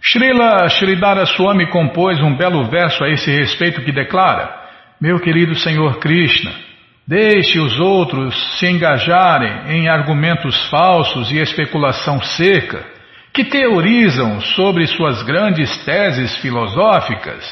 Srila 0.00 0.68
Sridhara 0.68 1.24
Swami 1.24 1.66
compôs 1.68 2.20
um 2.20 2.36
belo 2.36 2.64
verso 2.64 3.02
a 3.02 3.08
esse 3.08 3.30
respeito 3.30 3.82
que 3.82 3.90
declara: 3.90 4.54
Meu 5.00 5.18
querido 5.18 5.54
Senhor 5.54 5.98
Krishna, 5.98 6.65
deixe 7.06 7.60
os 7.60 7.78
outros 7.78 8.34
se 8.58 8.66
engajarem 8.66 9.68
em 9.68 9.88
argumentos 9.88 10.68
falsos 10.68 11.30
e 11.30 11.38
especulação 11.38 12.20
seca 12.20 12.84
que 13.32 13.44
teorizam 13.44 14.40
sobre 14.40 14.86
suas 14.86 15.22
grandes 15.22 15.84
teses 15.84 16.36
filosóficas, 16.38 17.44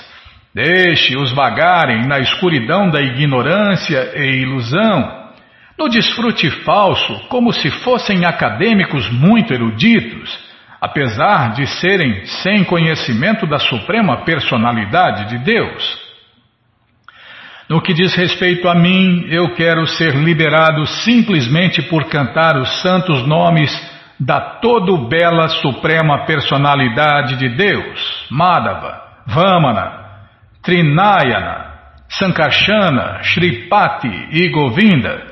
deixe-os 0.54 1.30
vagarem 1.32 2.06
na 2.06 2.18
escuridão 2.20 2.88
da 2.88 3.02
ignorância 3.02 4.12
e 4.16 4.40
ilusão, 4.40 5.24
no 5.78 5.88
desfrute 5.88 6.48
falso, 6.62 7.28
como 7.28 7.52
se 7.52 7.70
fossem 7.70 8.24
acadêmicos 8.24 9.10
muito 9.10 9.52
eruditos, 9.52 10.38
apesar 10.80 11.52
de 11.52 11.66
serem 11.66 12.24
sem 12.24 12.64
conhecimento 12.64 13.46
da 13.46 13.58
suprema 13.58 14.24
personalidade 14.24 15.28
de 15.28 15.44
Deus. 15.44 16.03
No 17.68 17.80
que 17.80 17.94
diz 17.94 18.14
respeito 18.14 18.68
a 18.68 18.74
mim, 18.74 19.26
eu 19.30 19.54
quero 19.54 19.86
ser 19.86 20.14
liberado 20.14 20.86
simplesmente 20.86 21.80
por 21.82 22.04
cantar 22.10 22.58
os 22.58 22.82
santos 22.82 23.26
nomes 23.26 23.70
da 24.20 24.40
todo 24.40 25.08
bela 25.08 25.48
suprema 25.48 26.26
personalidade 26.26 27.36
de 27.36 27.48
Deus, 27.56 28.26
Madhava, 28.30 29.02
Vamana, 29.26 30.04
Trinayana, 30.62 31.72
Sankarsana, 32.08 33.22
Shripati 33.22 34.28
e 34.30 34.50
Govinda, 34.50 35.22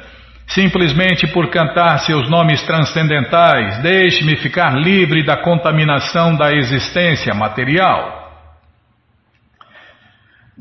simplesmente 0.46 1.26
por 1.28 1.50
cantar 1.50 1.98
seus 1.98 2.30
nomes 2.30 2.62
transcendentais, 2.62 3.78
deixe-me 3.82 4.36
ficar 4.36 4.74
livre 4.74 5.22
da 5.22 5.36
contaminação 5.36 6.34
da 6.34 6.50
existência 6.50 7.34
material. 7.34 8.21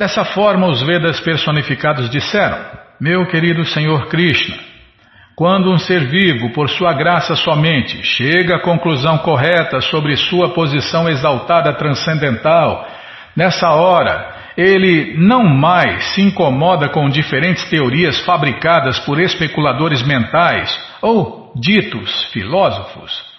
Dessa 0.02 0.26
forma, 0.26 0.66
os 0.66 0.82
Vedas 0.82 1.20
personificados 1.20 2.10
disseram: 2.10 2.58
Meu 3.00 3.28
querido 3.28 3.64
Senhor 3.64 4.08
Krishna, 4.08 4.58
quando 5.36 5.72
um 5.72 5.78
ser 5.78 6.08
vivo, 6.08 6.52
por 6.54 6.72
sua 6.72 6.92
graça 6.92 7.36
somente, 7.36 8.04
chega 8.04 8.56
à 8.56 8.60
conclusão 8.62 9.20
correta 9.20 9.80
sobre 9.80 10.16
sua 10.16 10.56
posição 10.56 11.08
exaltada 11.08 11.72
transcendental, 11.74 12.84
nessa 13.38 13.70
hora 13.70 14.38
ele 14.58 15.14
não 15.20 15.44
mais 15.44 16.16
se 16.16 16.22
incomoda 16.24 16.90
com 16.90 17.08
diferentes 17.08 17.64
teorias 17.66 18.22
fabricadas 18.22 18.98
por 19.02 19.20
especuladores 19.20 20.02
mentais 20.02 20.76
ou 21.00 21.54
ditos 21.56 22.26
filósofos. 22.34 23.31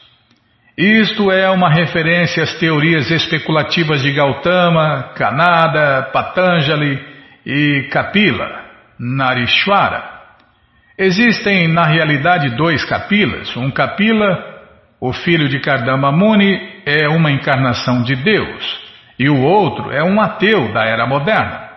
Isto 0.77 1.31
é 1.31 1.51
uma 1.51 1.69
referência 1.69 2.43
às 2.43 2.59
teorias 2.59 3.11
especulativas 3.11 4.01
de 4.01 4.11
Gautama, 4.13 5.13
Kanada, 5.15 6.09
Patanjali 6.13 6.99
e 7.45 7.89
Kapila, 7.91 8.63
Narishwara. 8.99 10.03
Existem, 10.97 11.69
na 11.69 11.85
realidade, 11.85 12.57
dois 12.57 12.85
Kapilas. 12.87 13.55
Um 13.55 13.71
Kapila, 13.71 14.63
o 14.99 15.13
filho 15.13 15.47
de 15.47 15.61
Kardama 15.61 16.11
Muni, 16.11 16.59
é 16.87 17.07
uma 17.07 17.31
encarnação 17.31 18.03
de 18.03 18.17
Deus, 18.17 18.81
e 19.19 19.29
o 19.29 19.43
outro 19.43 19.91
é 19.93 20.03
um 20.03 20.21
ateu 20.23 20.73
da 20.73 20.87
era 20.87 21.07
moderna. 21.07 21.72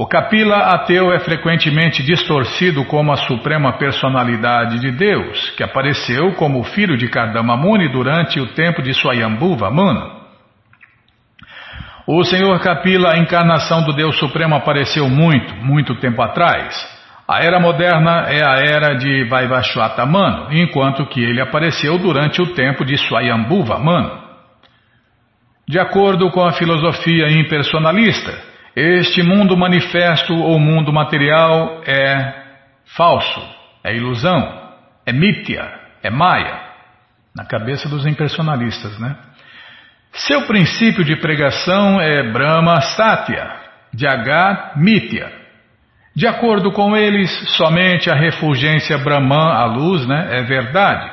O 0.00 0.06
Kapila 0.06 0.58
ateu 0.74 1.12
é 1.12 1.18
frequentemente 1.18 2.04
distorcido 2.04 2.84
como 2.84 3.10
a 3.10 3.16
suprema 3.16 3.78
personalidade 3.78 4.78
de 4.78 4.92
Deus, 4.92 5.50
que 5.56 5.62
apareceu 5.64 6.34
como 6.34 6.60
o 6.60 6.62
filho 6.62 6.96
de 6.96 7.08
Kardama 7.08 7.56
Muni 7.56 7.88
durante 7.88 8.38
o 8.38 8.46
tempo 8.54 8.80
de 8.80 8.94
Swayambhuva 8.94 9.68
Manu. 9.72 10.18
O 12.06 12.22
Senhor 12.22 12.60
Kapila, 12.60 13.14
a 13.14 13.18
encarnação 13.18 13.82
do 13.82 13.92
Deus 13.92 14.16
Supremo, 14.20 14.54
apareceu 14.54 15.08
muito, 15.08 15.52
muito 15.56 15.96
tempo 15.96 16.22
atrás. 16.22 16.76
A 17.26 17.42
era 17.42 17.58
moderna 17.58 18.28
é 18.28 18.46
a 18.46 18.54
era 18.54 18.94
de 18.94 19.24
Vaivashvata 19.24 20.06
Manu, 20.06 20.52
enquanto 20.52 21.06
que 21.06 21.20
ele 21.20 21.40
apareceu 21.40 21.98
durante 21.98 22.40
o 22.40 22.54
tempo 22.54 22.84
de 22.84 22.96
Swayambhuva 22.96 23.80
Manu. 23.80 24.16
De 25.68 25.80
acordo 25.80 26.30
com 26.30 26.44
a 26.44 26.52
filosofia 26.52 27.28
impersonalista, 27.32 28.47
este 28.76 29.22
mundo 29.22 29.56
manifesto 29.56 30.34
ou 30.34 30.58
mundo 30.58 30.92
material 30.92 31.82
é 31.86 32.34
falso, 32.96 33.42
é 33.84 33.94
ilusão, 33.96 34.70
é 35.04 35.12
mítya, 35.12 35.68
é 36.02 36.10
maia, 36.10 36.60
na 37.34 37.44
cabeça 37.44 37.88
dos 37.88 38.06
impersonalistas, 38.06 38.98
né? 38.98 39.16
Seu 40.12 40.42
princípio 40.46 41.04
de 41.04 41.16
pregação 41.16 42.00
é 42.00 42.22
Brahma 42.32 42.80
Satya, 42.80 43.52
Jagat 43.94 44.78
Mithya. 44.78 45.30
De 46.14 46.26
acordo 46.26 46.72
com 46.72 46.96
eles, 46.96 47.30
somente 47.56 48.10
a 48.10 48.14
refulgência 48.14 48.98
Brahman, 48.98 49.52
a 49.52 49.64
luz, 49.66 50.06
né, 50.06 50.28
é 50.32 50.42
verdade, 50.42 51.08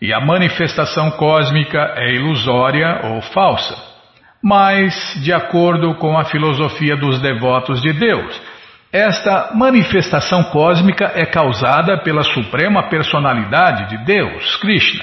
e 0.00 0.12
a 0.12 0.20
manifestação 0.20 1.10
cósmica 1.12 1.94
é 1.96 2.14
ilusória 2.14 3.00
ou 3.04 3.20
falsa. 3.20 3.93
Mas, 4.46 4.94
de 5.22 5.32
acordo 5.32 5.94
com 5.94 6.18
a 6.18 6.26
filosofia 6.26 6.94
dos 6.98 7.18
devotos 7.18 7.80
de 7.80 7.94
Deus, 7.94 8.38
esta 8.92 9.52
manifestação 9.54 10.44
cósmica 10.44 11.12
é 11.14 11.24
causada 11.24 11.96
pela 12.02 12.22
suprema 12.22 12.90
personalidade 12.90 13.88
de 13.88 14.04
Deus, 14.04 14.56
Krishna. 14.56 15.02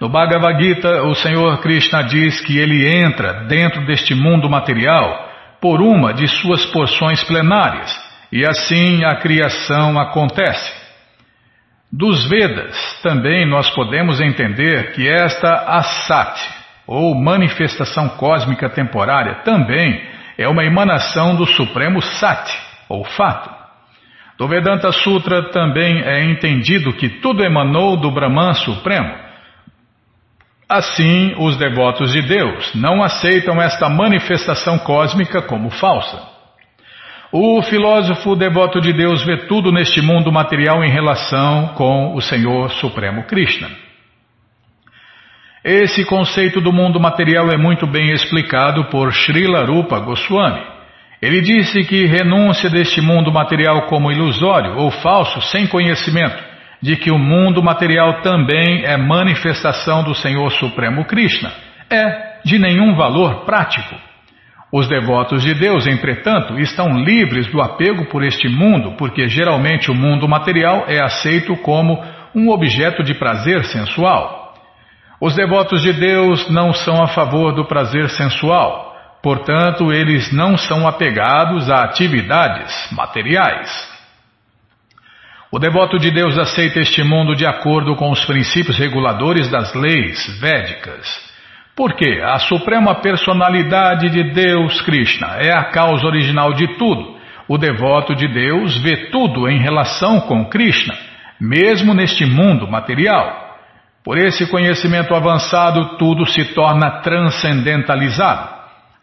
No 0.00 0.08
Bhagavad 0.08 0.58
Gita, 0.62 1.02
o 1.02 1.14
Senhor 1.14 1.60
Krishna 1.60 2.04
diz 2.04 2.40
que 2.40 2.56
ele 2.56 2.88
entra 2.88 3.44
dentro 3.44 3.84
deste 3.84 4.14
mundo 4.14 4.48
material 4.48 5.28
por 5.60 5.82
uma 5.82 6.14
de 6.14 6.26
suas 6.26 6.64
porções 6.66 7.22
plenárias, 7.24 7.94
e 8.32 8.46
assim 8.46 9.04
a 9.04 9.16
criação 9.16 9.98
acontece. 10.00 10.72
Dos 11.92 12.26
Vedas 12.28 12.76
também 13.02 13.46
nós 13.46 13.68
podemos 13.70 14.22
entender 14.22 14.92
que 14.92 15.06
esta 15.06 15.66
Asat, 15.66 16.57
ou 16.88 17.14
manifestação 17.14 18.08
cósmica 18.08 18.68
temporária, 18.68 19.42
também 19.44 20.02
é 20.36 20.48
uma 20.48 20.64
emanação 20.64 21.36
do 21.36 21.46
Supremo 21.46 22.02
Sat, 22.02 22.50
ou 22.88 23.04
fato. 23.04 23.56
Do 24.36 24.48
Vedanta 24.48 24.90
Sutra 24.90 25.50
também 25.50 26.02
é 26.02 26.24
entendido 26.24 26.92
que 26.94 27.20
tudo 27.20 27.44
emanou 27.44 27.96
do 27.96 28.10
Brahman 28.10 28.54
Supremo 28.54 29.28
Assim, 30.68 31.34
os 31.38 31.56
devotos 31.56 32.12
de 32.12 32.20
Deus 32.20 32.74
não 32.74 33.02
aceitam 33.02 33.58
esta 33.58 33.88
manifestação 33.88 34.78
cósmica 34.78 35.40
como 35.40 35.70
falsa. 35.70 36.20
O 37.32 37.62
filósofo 37.62 38.36
devoto 38.36 38.78
de 38.78 38.92
Deus 38.92 39.24
vê 39.24 39.46
tudo 39.46 39.72
neste 39.72 40.02
mundo 40.02 40.30
material 40.30 40.84
em 40.84 40.90
relação 40.90 41.68
com 41.68 42.14
o 42.14 42.20
Senhor 42.20 42.70
Supremo 42.72 43.22
Krishna. 43.24 43.70
Esse 45.70 46.02
conceito 46.02 46.62
do 46.62 46.72
mundo 46.72 46.98
material 46.98 47.50
é 47.50 47.58
muito 47.58 47.86
bem 47.86 48.08
explicado 48.12 48.86
por 48.86 49.12
Srila 49.12 49.66
Rupa 49.66 49.98
Goswami. 50.00 50.62
Ele 51.20 51.42
disse 51.42 51.84
que 51.84 52.06
renúncia 52.06 52.70
deste 52.70 53.02
mundo 53.02 53.30
material 53.30 53.82
como 53.82 54.10
ilusório 54.10 54.78
ou 54.78 54.90
falso, 54.90 55.42
sem 55.42 55.66
conhecimento, 55.66 56.42
de 56.80 56.96
que 56.96 57.10
o 57.10 57.18
mundo 57.18 57.62
material 57.62 58.22
também 58.22 58.82
é 58.86 58.96
manifestação 58.96 60.02
do 60.02 60.14
Senhor 60.14 60.50
Supremo 60.52 61.04
Krishna, 61.04 61.52
é 61.90 62.38
de 62.46 62.58
nenhum 62.58 62.96
valor 62.96 63.44
prático. 63.44 63.94
Os 64.72 64.88
devotos 64.88 65.42
de 65.42 65.52
Deus, 65.52 65.86
entretanto, 65.86 66.58
estão 66.58 66.98
livres 66.98 67.46
do 67.52 67.60
apego 67.60 68.06
por 68.06 68.24
este 68.24 68.48
mundo, 68.48 68.94
porque 68.96 69.28
geralmente 69.28 69.90
o 69.90 69.94
mundo 69.94 70.26
material 70.26 70.86
é 70.88 70.98
aceito 71.04 71.54
como 71.58 72.02
um 72.34 72.48
objeto 72.48 73.02
de 73.02 73.12
prazer 73.12 73.66
sensual. 73.66 74.37
Os 75.20 75.34
devotos 75.34 75.82
de 75.82 75.92
Deus 75.92 76.48
não 76.48 76.72
são 76.72 77.02
a 77.02 77.08
favor 77.08 77.52
do 77.52 77.64
prazer 77.64 78.08
sensual, 78.10 78.96
portanto, 79.20 79.92
eles 79.92 80.32
não 80.32 80.56
são 80.56 80.86
apegados 80.86 81.68
a 81.68 81.82
atividades 81.82 82.88
materiais. 82.92 83.98
O 85.50 85.58
devoto 85.58 85.98
de 85.98 86.10
Deus 86.10 86.38
aceita 86.38 86.78
este 86.78 87.02
mundo 87.02 87.34
de 87.34 87.46
acordo 87.46 87.96
com 87.96 88.10
os 88.10 88.24
princípios 88.26 88.78
reguladores 88.78 89.50
das 89.50 89.74
leis 89.74 90.38
védicas. 90.40 91.06
Porque 91.74 92.20
a 92.22 92.38
suprema 92.38 92.96
personalidade 92.96 94.10
de 94.10 94.22
Deus, 94.32 94.80
Krishna, 94.82 95.38
é 95.40 95.50
a 95.50 95.64
causa 95.64 96.06
original 96.06 96.52
de 96.52 96.76
tudo. 96.76 97.16
O 97.48 97.56
devoto 97.56 98.14
de 98.14 98.28
Deus 98.28 98.76
vê 98.82 99.08
tudo 99.10 99.48
em 99.48 99.58
relação 99.58 100.20
com 100.20 100.44
Krishna, 100.44 100.94
mesmo 101.40 101.94
neste 101.94 102.26
mundo 102.26 102.68
material. 102.68 103.47
Por 104.08 104.16
esse 104.16 104.46
conhecimento 104.46 105.14
avançado, 105.14 105.98
tudo 105.98 106.24
se 106.24 106.54
torna 106.54 107.02
transcendentalizado. 107.02 108.48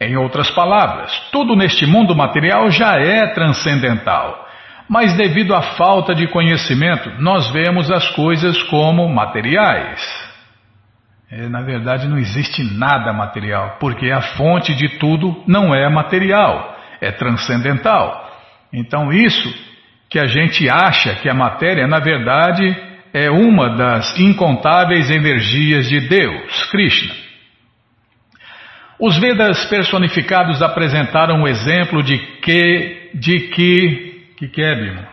Em 0.00 0.16
outras 0.16 0.50
palavras, 0.50 1.16
tudo 1.30 1.54
neste 1.54 1.86
mundo 1.86 2.12
material 2.12 2.68
já 2.72 2.96
é 2.96 3.28
transcendental. 3.28 4.48
Mas 4.88 5.16
devido 5.16 5.54
à 5.54 5.62
falta 5.62 6.12
de 6.12 6.26
conhecimento, 6.26 7.08
nós 7.20 7.48
vemos 7.52 7.88
as 7.88 8.08
coisas 8.16 8.60
como 8.64 9.08
materiais. 9.08 10.02
É, 11.30 11.48
na 11.48 11.62
verdade, 11.62 12.08
não 12.08 12.18
existe 12.18 12.64
nada 12.76 13.12
material, 13.12 13.76
porque 13.78 14.10
a 14.10 14.20
fonte 14.20 14.74
de 14.74 14.98
tudo 14.98 15.40
não 15.46 15.72
é 15.72 15.88
material, 15.88 16.76
é 17.00 17.12
transcendental. 17.12 18.28
Então, 18.72 19.12
isso 19.12 19.54
que 20.10 20.18
a 20.18 20.26
gente 20.26 20.68
acha 20.68 21.14
que 21.14 21.28
a 21.28 21.34
matéria, 21.34 21.86
na 21.86 22.00
verdade, 22.00 22.95
é 23.16 23.30
uma 23.30 23.70
das 23.70 24.18
incontáveis 24.20 25.10
energias 25.10 25.88
de 25.88 26.06
Deus, 26.06 26.66
Krishna. 26.66 27.14
Os 29.00 29.16
Vedas 29.16 29.64
personificados 29.70 30.60
apresentaram 30.60 31.42
o 31.42 31.48
exemplo 31.48 32.02
de 32.02 32.18
que, 32.18 33.10
de 33.14 33.48
que, 33.48 34.34
que 34.36 34.48
que 34.48 34.62
é, 34.62 34.74
Bima? 34.74 35.08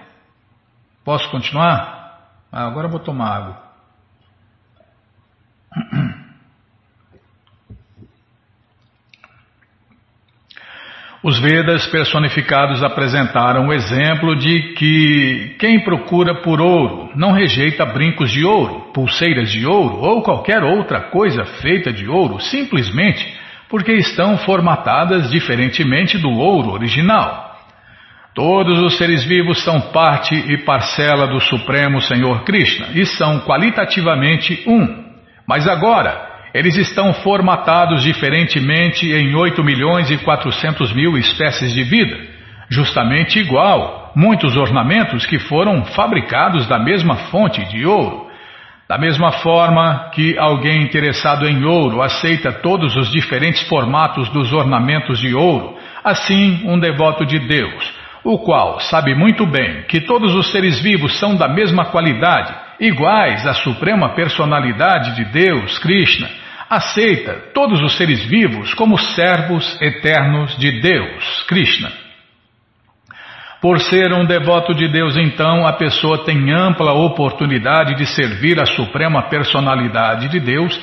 Posso 1.05 1.29
continuar? 1.29 2.43
Ah, 2.51 2.67
agora 2.67 2.89
vou 2.89 2.99
tomar 2.99 3.37
água. 3.37 3.63
Os 11.23 11.39
Vedas 11.39 11.87
personificados 11.87 12.83
apresentaram 12.83 13.67
o 13.67 13.73
exemplo 13.73 14.35
de 14.35 14.73
que 14.73 15.55
quem 15.57 15.79
procura 15.79 16.41
por 16.41 16.59
ouro 16.59 17.11
não 17.15 17.31
rejeita 17.31 17.85
brincos 17.85 18.29
de 18.29 18.43
ouro, 18.43 18.91
pulseiras 18.93 19.49
de 19.49 19.65
ouro 19.65 19.99
ou 20.01 20.21
qualquer 20.21 20.61
outra 20.61 20.99
coisa 20.99 21.45
feita 21.45 21.93
de 21.93 22.09
ouro, 22.09 22.41
simplesmente 22.41 23.25
porque 23.69 23.93
estão 23.93 24.37
formatadas 24.39 25.31
diferentemente 25.31 26.17
do 26.17 26.29
ouro 26.29 26.71
original. 26.71 27.57
Todos 28.35 28.83
os 28.83 28.97
seres 28.97 29.23
vivos 29.23 29.63
são 29.63 29.79
parte 29.79 30.35
e 30.35 30.57
parcela 30.65 31.25
do 31.25 31.39
Supremo 31.39 32.01
Senhor 32.01 32.43
Krishna 32.43 32.87
e 32.95 33.05
são 33.05 33.39
qualitativamente 33.39 34.61
um. 34.67 35.05
Mas 35.47 35.69
agora, 35.69 36.32
eles 36.53 36.77
estão 36.77 37.13
formatados 37.15 38.03
diferentemente 38.03 39.11
em 39.11 39.33
8 39.33 39.63
milhões 39.63 40.11
e 40.11 40.17
400 40.19 40.93
mil 40.93 41.17
espécies 41.17 41.73
de 41.73 41.83
vida, 41.83 42.15
justamente 42.69 43.39
igual 43.39 44.11
muitos 44.15 44.55
ornamentos 44.55 45.25
que 45.25 45.39
foram 45.39 45.83
fabricados 45.85 46.67
da 46.67 46.77
mesma 46.77 47.15
fonte 47.15 47.65
de 47.65 47.85
ouro. 47.85 48.27
Da 48.87 48.97
mesma 48.97 49.31
forma 49.31 50.11
que 50.13 50.37
alguém 50.37 50.83
interessado 50.83 51.47
em 51.47 51.63
ouro 51.65 52.01
aceita 52.01 52.51
todos 52.51 52.95
os 52.95 53.09
diferentes 53.11 53.67
formatos 53.67 54.29
dos 54.29 54.53
ornamentos 54.53 55.19
de 55.19 55.33
ouro, 55.33 55.75
assim 56.03 56.61
um 56.65 56.77
devoto 56.77 57.25
de 57.25 57.39
Deus, 57.39 57.91
o 58.23 58.37
qual 58.37 58.79
sabe 58.81 59.15
muito 59.15 59.47
bem 59.47 59.83
que 59.87 60.01
todos 60.01 60.35
os 60.35 60.51
seres 60.51 60.79
vivos 60.79 61.17
são 61.17 61.35
da 61.35 61.47
mesma 61.47 61.85
qualidade, 61.85 62.53
iguais 62.79 63.47
à 63.47 63.53
suprema 63.53 64.09
personalidade 64.09 65.15
de 65.15 65.25
Deus, 65.25 65.79
Krishna, 65.79 66.27
aceita 66.69 67.51
todos 67.53 67.81
os 67.81 67.97
seres 67.97 68.23
vivos 68.25 68.73
como 68.73 68.97
servos 68.97 69.79
eternos 69.81 70.57
de 70.57 70.81
Deus, 70.81 71.43
Krishna. 71.47 71.91
Por 73.61 73.79
ser 73.79 74.11
um 74.11 74.25
devoto 74.25 74.73
de 74.73 74.89
Deus, 74.89 75.15
então, 75.15 75.65
a 75.65 75.71
pessoa 75.71 76.25
tem 76.25 76.51
ampla 76.51 76.91
oportunidade 76.91 77.95
de 77.95 78.05
servir 78.05 78.59
a 78.61 78.65
suprema 78.65 79.29
personalidade 79.29 80.27
de 80.27 80.37
Deus, 80.37 80.77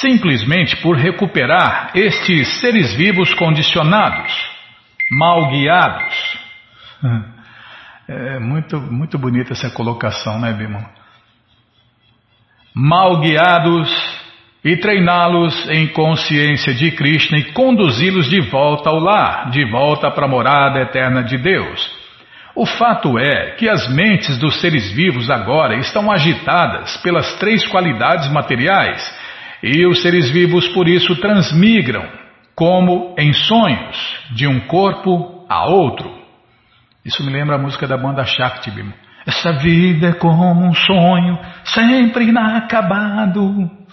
simplesmente 0.00 0.76
por 0.78 0.96
recuperar 0.96 1.92
estes 1.94 2.60
seres 2.60 2.92
vivos 2.96 3.32
condicionados, 3.34 4.32
mal 5.12 5.48
guiados. 5.48 6.38
É 8.08 8.38
muito, 8.40 8.80
muito 8.80 9.16
bonita 9.16 9.52
essa 9.52 9.70
colocação, 9.70 10.40
né, 10.40 10.52
Bimão? 10.52 10.84
Mal 12.74 13.20
guiados 13.20 14.23
e 14.64 14.76
treiná-los 14.76 15.68
em 15.68 15.88
consciência 15.88 16.72
de 16.72 16.90
Krishna 16.92 17.38
e 17.38 17.52
conduzi-los 17.52 18.30
de 18.30 18.40
volta 18.40 18.88
ao 18.88 18.98
lar, 18.98 19.50
de 19.50 19.62
volta 19.70 20.10
para 20.10 20.24
a 20.24 20.28
morada 20.28 20.80
eterna 20.80 21.22
de 21.22 21.36
Deus. 21.36 21.92
O 22.56 22.64
fato 22.64 23.18
é 23.18 23.56
que 23.56 23.68
as 23.68 23.92
mentes 23.92 24.38
dos 24.38 24.60
seres 24.60 24.90
vivos 24.92 25.28
agora 25.28 25.76
estão 25.76 26.10
agitadas 26.10 26.96
pelas 26.98 27.34
três 27.34 27.66
qualidades 27.66 28.30
materiais 28.30 29.02
e 29.62 29.84
os 29.86 30.00
seres 30.00 30.30
vivos 30.30 30.68
por 30.68 30.88
isso 30.88 31.14
transmigram, 31.16 32.08
como 32.54 33.14
em 33.18 33.32
sonhos, 33.32 34.20
de 34.30 34.46
um 34.46 34.60
corpo 34.60 35.44
a 35.48 35.66
outro. 35.66 36.10
Isso 37.04 37.22
me 37.24 37.32
lembra 37.32 37.56
a 37.56 37.58
música 37.58 37.86
da 37.86 37.98
banda 37.98 38.24
Shakti. 38.24 38.70
Essa 39.26 39.52
vida 39.54 40.08
é 40.08 40.12
como 40.12 40.64
um 40.64 40.72
sonho, 40.72 41.38
sempre 41.64 42.26
inacabado. 42.26 43.83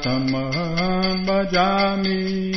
Tamaham 0.00 1.26
Bhajami 1.26 2.56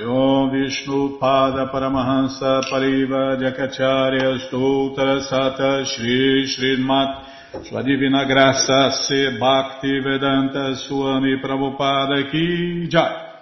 Om 0.00 0.50
Vishnu 0.50 1.18
Pada 1.20 1.68
Paramahansa 1.70 2.62
Pariva 2.64 3.36
Jakacharya 3.36 4.48
Stoutra 4.48 5.20
Sata 5.20 5.84
Shri 5.84 6.46
Srimat 6.48 7.68
Sua 7.68 7.82
Divina 7.82 8.24
Graça 8.24 8.90
Se 8.90 9.36
Bhakti 9.38 10.00
Vedanta 10.00 10.74
Swami 10.76 11.36
Prabhupada 11.42 12.30
Ki 12.30 12.88
Jai. 12.88 13.36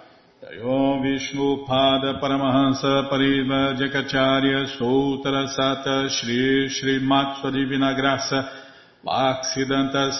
Om 0.61 1.01
Vishnu 1.01 1.65
Pada 1.65 2.19
Paramahansa 2.19 3.07
Pariva 3.09 3.73
Jakacharya 3.79 4.67
Stoutra 4.75 5.47
Sata 5.47 6.09
Shri 6.09 6.67
Srimat 6.67 7.39
Sua 7.39 7.51
Divina 7.51 7.95
Graça 7.95 8.49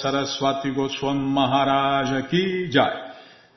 Saraswati 0.01 0.71
Goswam 0.71 1.17
Maharaja 1.19 2.25
Ki 2.29 2.69
Jai 2.71 3.00